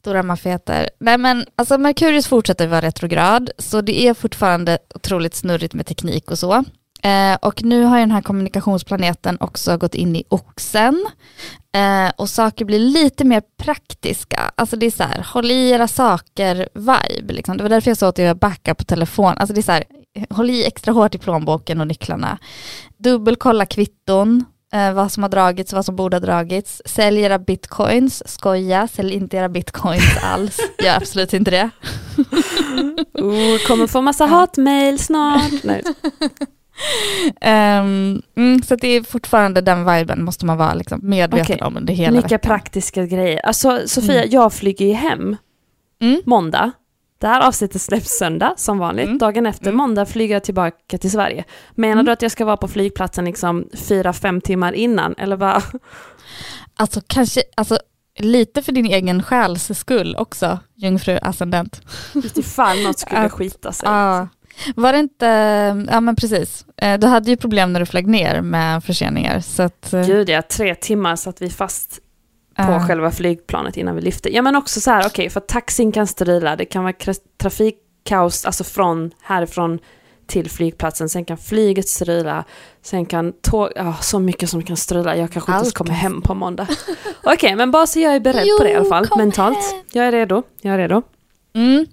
[0.00, 0.90] Stora maffigheter.
[1.00, 6.30] Nej men alltså Merkurius fortsätter vara retrograd så det är fortfarande otroligt snurrigt med teknik
[6.30, 6.64] och så.
[7.02, 11.06] Eh, och nu har den här kommunikationsplaneten också gått in i oxen
[11.74, 14.50] eh, och saker blir lite mer praktiska.
[14.54, 17.32] Alltså det är så här, håll i era saker-vibe.
[17.32, 17.56] Liksom.
[17.56, 19.34] Det var därför jag sa att jag backar på telefon.
[19.36, 19.84] Alltså det är så här,
[20.30, 22.38] håll i extra hårt i plånboken och nycklarna.
[22.98, 26.82] Dubbelkolla kvitton, eh, vad som har dragits och vad som borde ha dragits.
[26.84, 30.58] Sälj era bitcoins, skoja, sälj inte era bitcoins alls.
[30.78, 31.70] Gör absolut inte det.
[33.12, 35.52] oh, kommer få massa hatmail snart.
[35.64, 35.82] Nej.
[37.80, 41.66] Um, mm, så det är fortfarande den viben måste man vara liksom medveten okay.
[41.66, 42.38] om under hela Lika veckan.
[42.38, 43.40] praktiska grejer.
[43.46, 44.30] Alltså Sofia, mm.
[44.30, 45.36] jag flyger ju hem
[46.02, 46.22] mm.
[46.24, 46.72] måndag.
[47.20, 49.06] Det här avsnittet släpps söndag som vanligt.
[49.06, 49.18] Mm.
[49.18, 49.76] Dagen efter mm.
[49.76, 51.44] måndag flyger jag tillbaka till Sverige.
[51.74, 52.04] Menar mm.
[52.04, 55.62] du att jag ska vara på flygplatsen liksom fyra, fem timmar innan eller vad?
[56.76, 57.78] Alltså kanske, alltså
[58.18, 61.80] lite för din egen själs skull också, jungfru ascendent.
[62.14, 63.88] Utifall något skulle skita sig.
[63.88, 64.24] Uh,
[64.76, 65.26] var det inte,
[65.90, 69.40] ja men precis, eh, du hade ju problem när du flög ner med förseningar.
[69.40, 72.00] Så att, eh, Gud ja, tre timmar satt vi fast
[72.66, 72.86] på uh.
[72.86, 74.34] själva flygplanet innan vi lyfte.
[74.34, 76.94] Ja men också så här, okej, okay, för taxin kan strila, det kan vara
[77.38, 79.78] trafikkaos, alltså från härifrån
[80.26, 82.44] till flygplatsen, sen kan flyget strila,
[82.82, 86.22] sen kan tåg, ja så mycket som kan strila, jag kanske inte ens kommer hem
[86.22, 86.66] på måndag.
[87.22, 89.56] Okej, okay, men bara så jag är beredd jo, på det i alla fall, mentalt.
[89.56, 89.82] Hem.
[89.92, 91.02] Jag är redo, jag är redo.
[91.54, 91.86] Mm.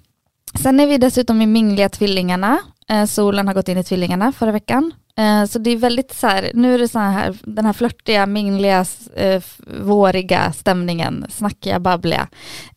[0.62, 2.58] Sen är vi dessutom i mingliga tvillingarna.
[2.88, 4.92] Eh, solen har gått in i tvillingarna förra veckan.
[5.18, 8.26] Eh, så det är väldigt så här, nu är det så här, den här flörtiga,
[8.26, 8.84] mingliga,
[9.16, 9.42] eh,
[9.80, 12.28] våriga stämningen, snackiga, babbliga.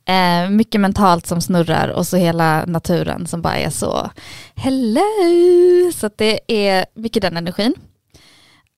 [0.05, 4.09] Eh, mycket mentalt som snurrar och så hela naturen som bara är så
[4.55, 5.91] hello.
[5.95, 7.73] Så det är mycket den energin.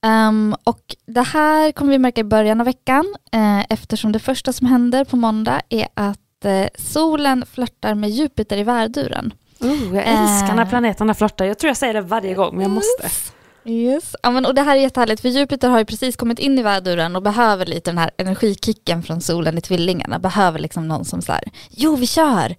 [0.06, 4.54] Um, och det här kommer vi märka i början av veckan eh, eftersom det första
[4.54, 9.34] som händer på måndag är att eh, solen flörtar med Jupiter i värduren.
[9.60, 10.70] Oh, jag älskar när eh.
[10.70, 11.46] planeterna flörtar.
[11.46, 13.34] Jag tror jag säger det varje gång, men jag måste.
[13.66, 14.16] Yes.
[14.24, 16.64] Ja, men, och det här är jättehärligt för Jupiter har ju precis kommit in i
[16.64, 20.20] väduren och behöver lite den här energikicken från solen i tvillingarna.
[20.20, 22.56] Behöver liksom någon som säger jo vi kör.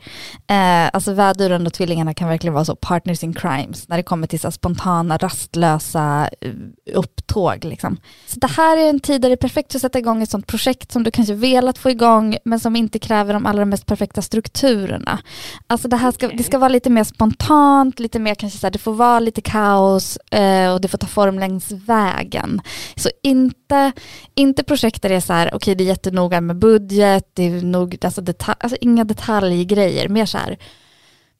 [0.46, 4.26] Eh, alltså väduren och tvillingarna kan verkligen vara så partners in crimes när det kommer
[4.26, 6.54] till så spontana rastlösa uh,
[6.94, 7.64] upptåg.
[7.64, 7.96] Liksom.
[8.26, 10.46] Så det här är en tid där det är perfekt att sätta igång ett sånt
[10.46, 14.22] projekt som du kanske velat få igång men som inte kräver de allra mest perfekta
[14.22, 15.18] strukturerna.
[15.66, 18.72] Alltså det här ska, det ska vara lite mer spontant, lite mer kanske så här,
[18.72, 22.60] det får vara lite kaos eh, och det får ta form längs vägen.
[22.96, 23.92] Så inte,
[24.34, 27.42] inte projekt där det är så här, okej okay, det är jättenoga med budget, det
[27.42, 30.58] är nog, alltså, detalj, alltså inga detaljgrejer, mer så här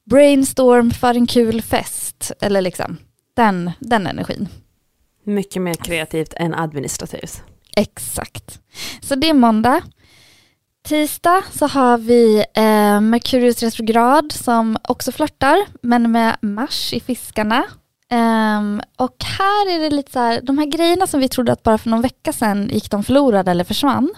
[0.05, 2.97] brainstorm för en kul fest, eller liksom
[3.35, 4.47] den, den energin.
[5.23, 7.43] Mycket mer kreativt än administrativt.
[7.75, 8.59] Exakt.
[9.01, 9.81] Så det är måndag.
[10.87, 17.63] Tisdag så har vi eh, Merkurius retrograd som också flörtar, men med Mars i fiskarna.
[18.11, 21.63] Um, och här är det lite så här, de här grejerna som vi trodde att
[21.63, 24.13] bara för någon vecka sedan gick de förlorade eller försvann.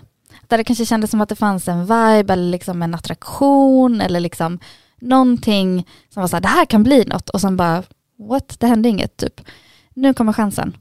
[0.48, 4.20] Där det kanske kändes som att det fanns en vibe eller liksom en attraktion eller
[4.20, 4.60] liksom
[5.02, 7.84] någonting som var så här, det här kan bli något och sen bara,
[8.20, 9.42] what, det hände inget typ.
[9.94, 10.78] Nu kommer chansen.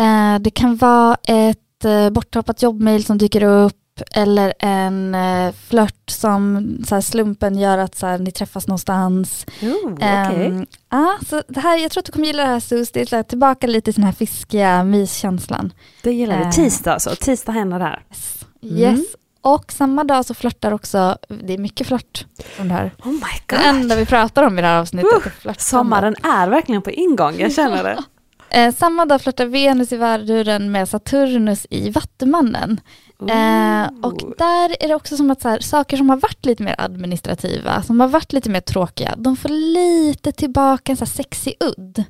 [0.00, 5.52] Uh, det kan vara ett eh, uh, borttappat jobbmail som dyker upp eller en uh,
[5.68, 9.46] flört som så slumpen gör att så här, ni träffas någonstans.
[9.62, 10.46] Oh, okay.
[10.46, 13.00] um, ja, så det här, jag tror att du kommer gilla det här Sus, det
[13.00, 15.72] är här, tillbaka lite till den här fiskiga myskänslan.
[16.02, 18.02] Det gillar vi, uh, tisdag alltså, tisdag händer det här.
[18.10, 18.44] Yes.
[18.62, 18.76] Mm.
[18.78, 19.06] yes.
[19.40, 22.26] Och samma dag så flörtar också, det är mycket flört
[22.56, 22.94] från det här.
[23.04, 23.58] Oh my God.
[23.58, 25.60] Det enda vi pratar om i det här avsnittet uh, är flört.
[25.60, 28.04] Sommaren är verkligen på ingång, jag känner det.
[28.50, 32.80] Eh, samma dag flörtar Venus i värduren med Saturnus i Vattumannen.
[33.20, 36.74] Eh, och där är det också som att här, saker som har varit lite mer
[36.78, 41.54] administrativa, som har varit lite mer tråkiga, de får lite tillbaka en så här sexig
[41.60, 42.04] udd.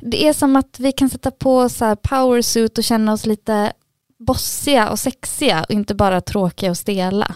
[0.00, 3.72] Det är som att vi kan sätta på så här powersuit och känna oss lite
[4.18, 7.34] bossiga och sexiga och inte bara tråkiga och stela.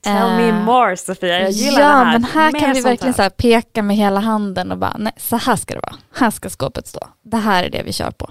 [0.00, 2.12] Tell me eh, more Sofia, jag gillar ja, det här.
[2.12, 5.56] men här kan vi verkligen så peka med hela handen och bara, nej så här
[5.56, 8.30] ska det vara, här ska skåpet stå, det här är det vi kör på.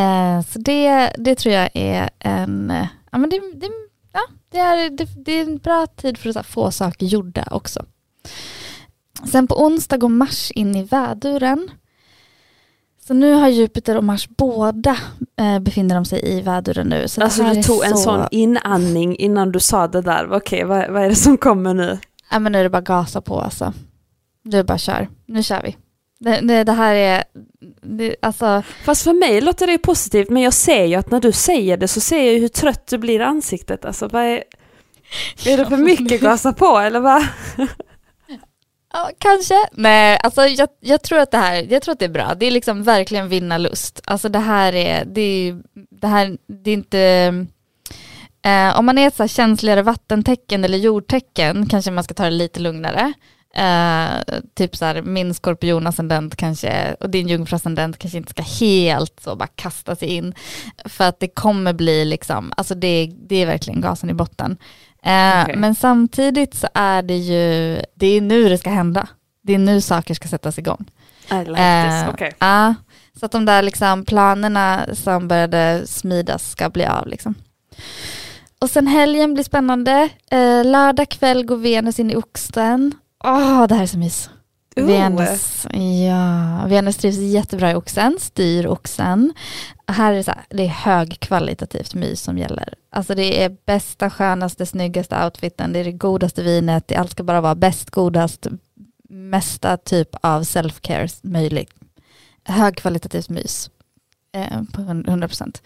[0.00, 2.72] Eh, så det, det tror jag är en,
[3.12, 3.68] ja men det, det,
[4.12, 4.20] ja,
[4.52, 7.84] det, är, det, det är en bra tid för att få saker gjorda också.
[9.30, 11.70] Sen på onsdag går Mars in i väduren.
[13.06, 14.96] Så nu har Jupiter och Mars båda
[15.38, 17.08] eh, befinner de sig i väduren nu.
[17.08, 20.32] Så alltså du tog en sån inandning innan du sa det där.
[20.32, 21.98] Okej, vad, vad, är det som kommer nu?
[22.30, 23.72] Ja men nu är det bara gasa på alltså.
[24.42, 25.76] Du bara kör, nu kör vi.
[26.20, 27.24] Det, det, det här är,
[27.82, 28.62] det, alltså.
[28.84, 31.88] Fast för mig låter det positivt, men jag ser ju att när du säger det
[31.88, 33.84] så ser jag ju hur trött du blir i ansiktet.
[33.84, 34.44] Alltså vad är,
[35.46, 37.22] är det för mycket gasa på eller vad?
[38.96, 39.54] Ja, kanske.
[39.72, 42.34] Nej, alltså jag, jag, tror att det här, jag tror att det är bra.
[42.34, 44.00] Det är liksom verkligen vinna lust.
[44.04, 47.00] Alltså det här är, det är, det här, det är inte,
[48.44, 52.30] eh, om man är ett så känsligare vattentecken eller jordtecken kanske man ska ta det
[52.30, 53.12] lite lugnare.
[53.56, 59.36] Eh, typ så här, min skorpionascendent kanske, och din jungfruascendent kanske inte ska helt så
[59.36, 60.34] bara kasta sig in.
[60.84, 64.56] För att det kommer bli liksom, alltså det, det är verkligen gasen i botten.
[65.04, 65.56] Eh, okay.
[65.56, 69.08] Men samtidigt så är det ju, det är nu det ska hända.
[69.42, 70.84] Det är nu saker ska sättas igång.
[71.30, 72.32] I like eh, this, okay.
[72.38, 72.74] Ja,
[73.20, 77.34] så att de där liksom planerna som började smidas ska bli av liksom.
[78.58, 80.08] Och sen helgen blir spännande.
[80.30, 82.94] Eh, lördag kväll går Venus in i oxen.
[83.24, 84.30] Åh, oh, det här är så mys.
[84.76, 84.86] Oh.
[84.86, 85.66] Venus,
[86.06, 89.32] ja, Venus trivs jättebra i oxen, styr oxen.
[89.86, 92.74] Här är det, så här, det är högkvalitativt mys som gäller.
[92.90, 97.22] Alltså det är bästa, skönaste, snyggaste outfiten, det är det godaste vinet, det allt ska
[97.22, 98.46] bara vara bäst, godast,
[99.08, 101.70] mesta typ av self-care möjligt.
[102.44, 103.70] Högkvalitativt mys
[104.34, 105.62] eh, på 100%.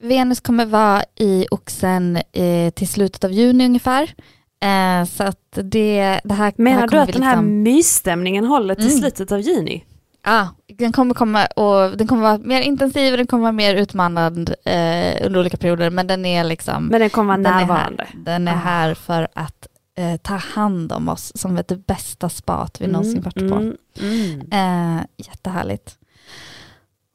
[0.00, 4.14] Venus kommer vara i oxen eh, till slutet av juni ungefär.
[4.60, 7.62] Eh, så att det, det här Menar här du att den här liksom...
[7.62, 8.98] mysstämningen håller till mm.
[8.98, 9.84] slutet av juni?
[10.24, 13.74] Ja, den kommer komma och den kommer vara mer intensiv och den kommer vara mer
[13.74, 18.06] utmanad eh, under olika perioder men den är liksom Men den kommer vara närvarande?
[18.14, 18.56] Den är här, den är ah.
[18.56, 19.66] här för att
[19.98, 23.54] eh, ta hand om oss som vet, det bästa spat vi mm, någonsin varit på.
[23.54, 24.96] Mm, mm.
[24.98, 25.98] Eh, jättehärligt.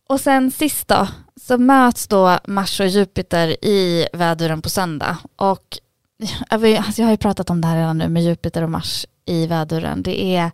[0.09, 1.07] Och sen sist då,
[1.41, 5.77] så möts då Mars och Jupiter i väduren på söndag och
[6.49, 9.47] alltså jag har ju pratat om det här redan nu med Jupiter och Mars i
[9.47, 10.03] väduren.
[10.03, 10.51] Det är,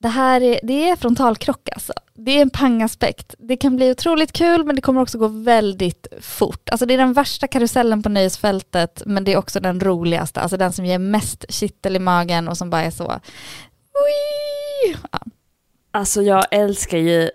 [0.00, 1.92] det här är, det är frontalkrock alltså.
[2.14, 3.34] Det är en pangaspekt.
[3.38, 6.68] Det kan bli otroligt kul men det kommer också gå väldigt fort.
[6.68, 10.40] Alltså det är den värsta karusellen på nöjesfältet men det är också den roligaste.
[10.40, 13.20] Alltså den som ger mest kittel i magen och som bara är så...
[15.12, 15.18] Ja.
[15.90, 17.30] Alltså jag älskar ju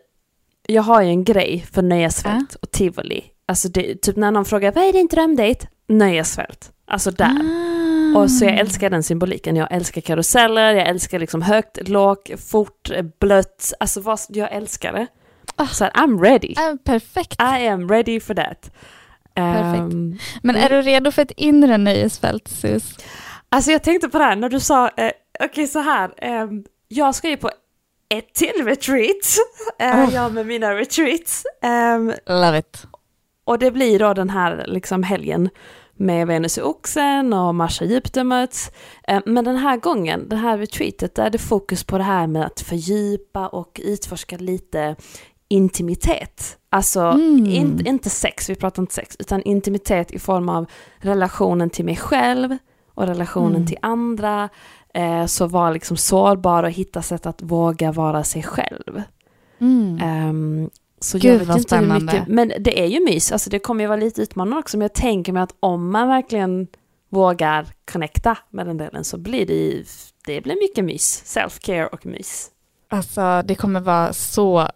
[0.67, 3.23] jag har ju en grej för nöjesfält och tivoli.
[3.45, 5.67] Alltså det, typ när någon frågar vad är din drömdejt?
[5.88, 6.71] Nöjesfält.
[6.90, 7.38] Alltså där.
[8.16, 8.18] Ah.
[8.20, 9.56] Och så jag älskar den symboliken.
[9.56, 13.74] Jag älskar karuseller, jag älskar liksom högt, lågt, fort, blött.
[13.80, 15.08] Alltså vad, jag älskar det.
[15.56, 15.68] Ah.
[15.68, 16.54] Så att I'm ready.
[16.58, 17.42] Ah, perfekt.
[17.42, 18.72] I am ready for that.
[19.34, 19.94] Perfekt.
[19.94, 22.98] Ehm, Men är du redo för ett inre nöjesfält, Sus?
[23.50, 27.16] Alltså jag tänkte på det här när du sa, eh, okej så här, ehm, jag
[27.16, 27.50] ska ju på
[28.10, 29.36] ett till retreat,
[29.80, 30.14] eh, Oh.
[30.14, 31.44] jag med mina retreats.
[31.64, 32.84] Ehm, Love it.
[33.46, 35.50] och det blir då den här liksom helgen
[36.00, 38.72] med Venus i oxen och Mars och Jupiter möts.
[39.08, 42.28] Eh, men den här gången, det här retreatet, där är det fokus på det här
[42.28, 44.95] med att fördjupa och utforska lite
[45.47, 46.58] intimitet.
[46.70, 47.45] Alltså Mm.
[47.45, 50.66] in, inte sex, vi pratar inte sex, utan intimitet i form av
[50.97, 52.58] relationen till mig själv
[52.93, 53.68] och relationen Mm.
[53.68, 54.50] till andra.
[54.93, 59.02] Eh, så vara liksom sårbar och hitta sätt att våga vara sig själv.
[59.60, 60.00] Mm.
[60.02, 60.70] Ehm,
[61.02, 62.14] så Gud, jag vet vad inte spännande.
[62.14, 64.82] mycket, men det är ju mys, alltså det kommer ju vara lite utmanande också, men
[64.86, 66.68] jag tänker mig att om man verkligen
[67.12, 69.84] vågar connecta med den delen så blir det
[70.26, 72.47] det blir mycket mys, self-care och mys.
[72.89, 74.68] Alltså det kommer vara så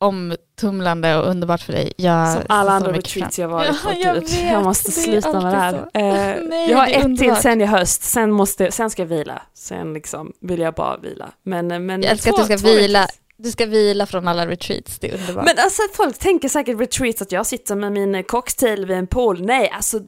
[0.00, 1.92] omtumlande och underbart för dig.
[1.96, 3.90] Jag Som alla andra retreats jag varit på.
[3.90, 5.74] Ja, jag Gud, vet, jag måste sluta med det här.
[5.74, 7.34] Eh, Nej, jag har ett underbart.
[7.34, 9.42] till sen i höst, sen, måste, sen ska jag vila.
[9.54, 11.28] Sen liksom vill jag bara vila.
[11.42, 13.06] Men, eh, men Jag älskar att två- du ska vila.
[13.36, 15.44] Du ska vila från alla retreats, det är underbart.
[15.44, 19.42] Men alltså folk tänker säkert retreats att jag sitter med min cocktail vid en pool.
[19.42, 20.00] Nej, alltså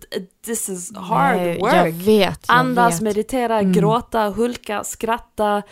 [0.47, 1.75] this is hard Nej, work.
[1.75, 3.01] Jag vet, jag Andas, vet.
[3.01, 3.73] meditera, Mm.
[3.73, 5.63] gråta, hulka, skratta.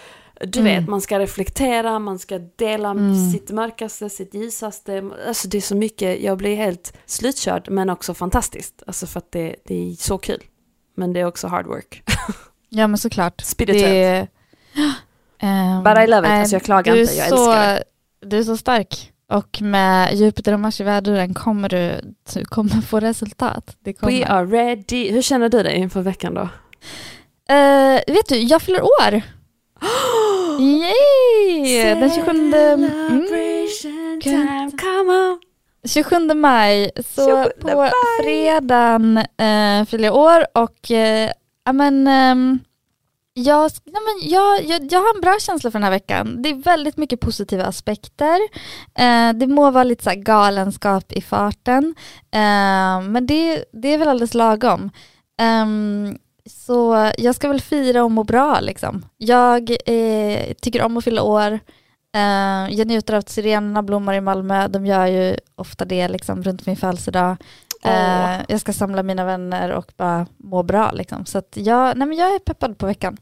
[0.41, 0.81] Du Mm.
[0.81, 3.31] vet, man ska reflektera, man ska dela Mm.
[3.33, 5.11] sitt mörkaste, sitt ljusaste.
[5.29, 8.83] Alltså det är så mycket, jag blir helt slutkörd men också fantastiskt.
[8.87, 10.43] Alltså för att det, det är så kul.
[10.97, 12.03] Men det är också hard work.
[12.75, 13.41] Ja men såklart.
[13.41, 13.85] Spirituellt.
[13.85, 14.29] Det,
[15.43, 17.83] Ehm, But I love it, nej, alltså jag klagar inte, jag så, älskar det.
[18.27, 19.13] Du är så stark.
[19.33, 22.01] Och med Jupiter och Mars i väduren kommer du,
[22.35, 23.77] du kommer få resultat.
[24.01, 24.13] Kommer.
[24.13, 25.13] We are ready.
[25.13, 26.49] Hur känner du dig inför veckan då?
[27.55, 29.23] Eh, vet du, jag fyller år.
[30.61, 31.95] Yay!
[31.95, 32.91] Den 27, mm,
[34.23, 35.41] time, come on.
[35.89, 36.91] 27 maj.
[36.97, 37.91] Så 27 på maj.
[38.23, 41.31] fredagen eh, fyller jag år och eh,
[41.65, 42.59] ja, men, ehm,
[43.35, 46.43] jag, nej men jag, jag, jag har en bra känsla för den här veckan.
[46.43, 48.41] Det är väldigt mycket positiva aspekter.
[48.95, 51.95] Eh, det må vara lite så här galenskap i farten,
[52.31, 54.91] eh, men det, det är väl alldeles lagom.
[55.41, 55.67] Eh,
[56.47, 59.05] så jag ska väl fira och må bra liksom.
[59.17, 61.61] Jag eh, tycker om att fylla år.
[62.15, 64.69] Eh, jag njuter av att sirenerna blommar i Malmö.
[64.69, 67.37] De gör ju ofta det liksom, runt min födelsedag.
[67.85, 70.91] Eh, jag ska samla mina vänner och bara må bra.
[70.93, 71.27] Liksom.
[71.27, 73.17] Så att jag, nej, men jag är peppad på veckan.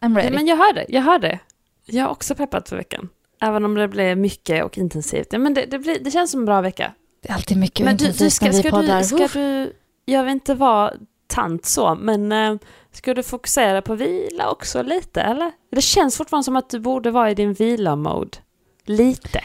[0.00, 0.28] I'm ready.
[0.28, 1.38] Ja, men jag hör det, jag hör det.
[1.84, 3.08] Jag är också peppad för veckan.
[3.40, 5.26] Även om det blir mycket och intensivt.
[5.30, 6.92] Ja, men det, det, blir, det känns som en bra vecka.
[7.22, 8.98] det är alltid mycket Men du, du intensivt ska, när vi ska, poddar.
[8.98, 9.72] du, ska du,
[10.04, 10.92] jag vill inte vara
[11.26, 12.54] tant så, men eh,
[12.92, 15.52] ska du fokusera på vila också lite, eller?
[15.70, 18.38] Det känns fortfarande som att du borde vara i din vila-mode.
[18.84, 19.40] Lite.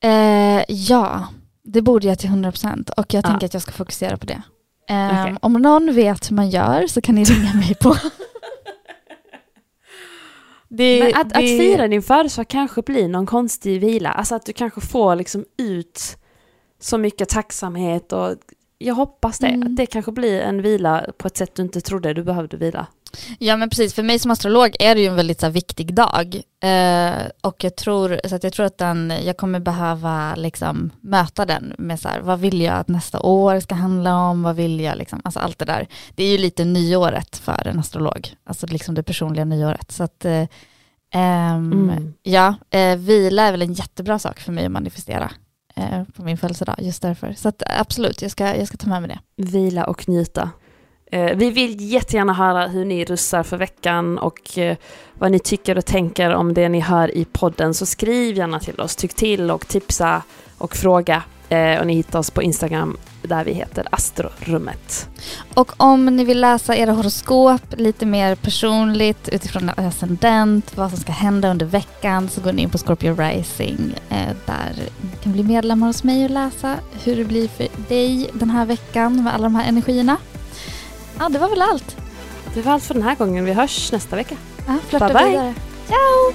[0.00, 1.28] Eh, ja,
[1.64, 3.28] det borde jag till 100% och jag Ja.
[3.30, 4.42] tänker att jag ska fokusera på det.
[4.88, 5.36] Ehm, Okej.
[5.42, 7.96] Om någon vet hur man gör så kan ni ringa mig på.
[10.68, 14.10] det, Men att, att det- fira din födelsedag kanske blir någon konstig vila.
[14.10, 16.16] Alltså att du kanske får liksom ut
[16.80, 18.34] så mycket tacksamhet och
[18.78, 19.46] jag hoppas det.
[19.46, 19.66] Mm.
[19.68, 22.86] Att det kanske blir en vila på ett sätt du inte trodde du behövde vila.
[23.38, 25.94] Ja men precis, för mig som astrolog är det ju en väldigt så här, viktig
[25.94, 26.42] dag.
[26.62, 31.44] Eh, och jag tror, så att jag tror att den, jag kommer behöva liksom, möta
[31.44, 34.80] den med så här, vad vill jag att nästa år ska handla om, vad vill
[34.80, 35.86] jag, liksom, alltså allt det där.
[36.14, 39.92] Det är ju lite nyåret för en astrolog, alltså liksom det personliga nyåret.
[39.92, 40.46] Så att, eh,
[41.14, 42.14] ehm, Mm.
[42.22, 45.30] ja, eh, vila är väl en jättebra sak för mig att manifestera
[45.76, 47.32] eh, på min födelsedag, just därför.
[47.32, 49.44] Så att, absolut, jag ska, jag ska ta med mig det.
[49.44, 50.50] Vila och njuta.
[51.12, 54.76] Eh, vi vill jättegärna höra hur ni russar för veckan och eh,
[55.18, 57.74] vad ni tycker och tänker om det ni hör i podden.
[57.74, 60.22] Så skriv gärna till oss, tyck till och tipsa
[60.58, 61.22] och fråga.
[61.48, 65.08] Eh, och ni hittar oss på Instagram där vi heter Astrorummet.
[65.54, 71.12] Och om ni vill läsa era horoskop lite mer personligt utifrån ascendent, vad som ska
[71.12, 75.42] hända under veckan, så går ni in på Scorpio Rising eh, där ni kan bli
[75.42, 79.44] medlemmar hos mig och läsa hur det blir för dig den här veckan med alla
[79.44, 80.16] de här energierna.
[81.18, 81.96] Ja, det var väl allt.
[82.54, 83.44] Det var allt för den här gången.
[83.44, 84.36] Vi hörs nästa vecka.
[84.66, 85.30] Ja, flörta Bye, bye.
[85.30, 85.54] vidare.
[85.86, 86.32] Ciao!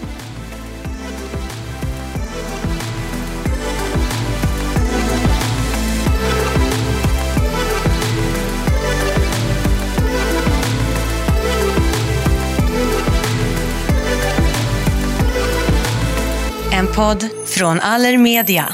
[16.74, 18.66] En podd från Allermedia.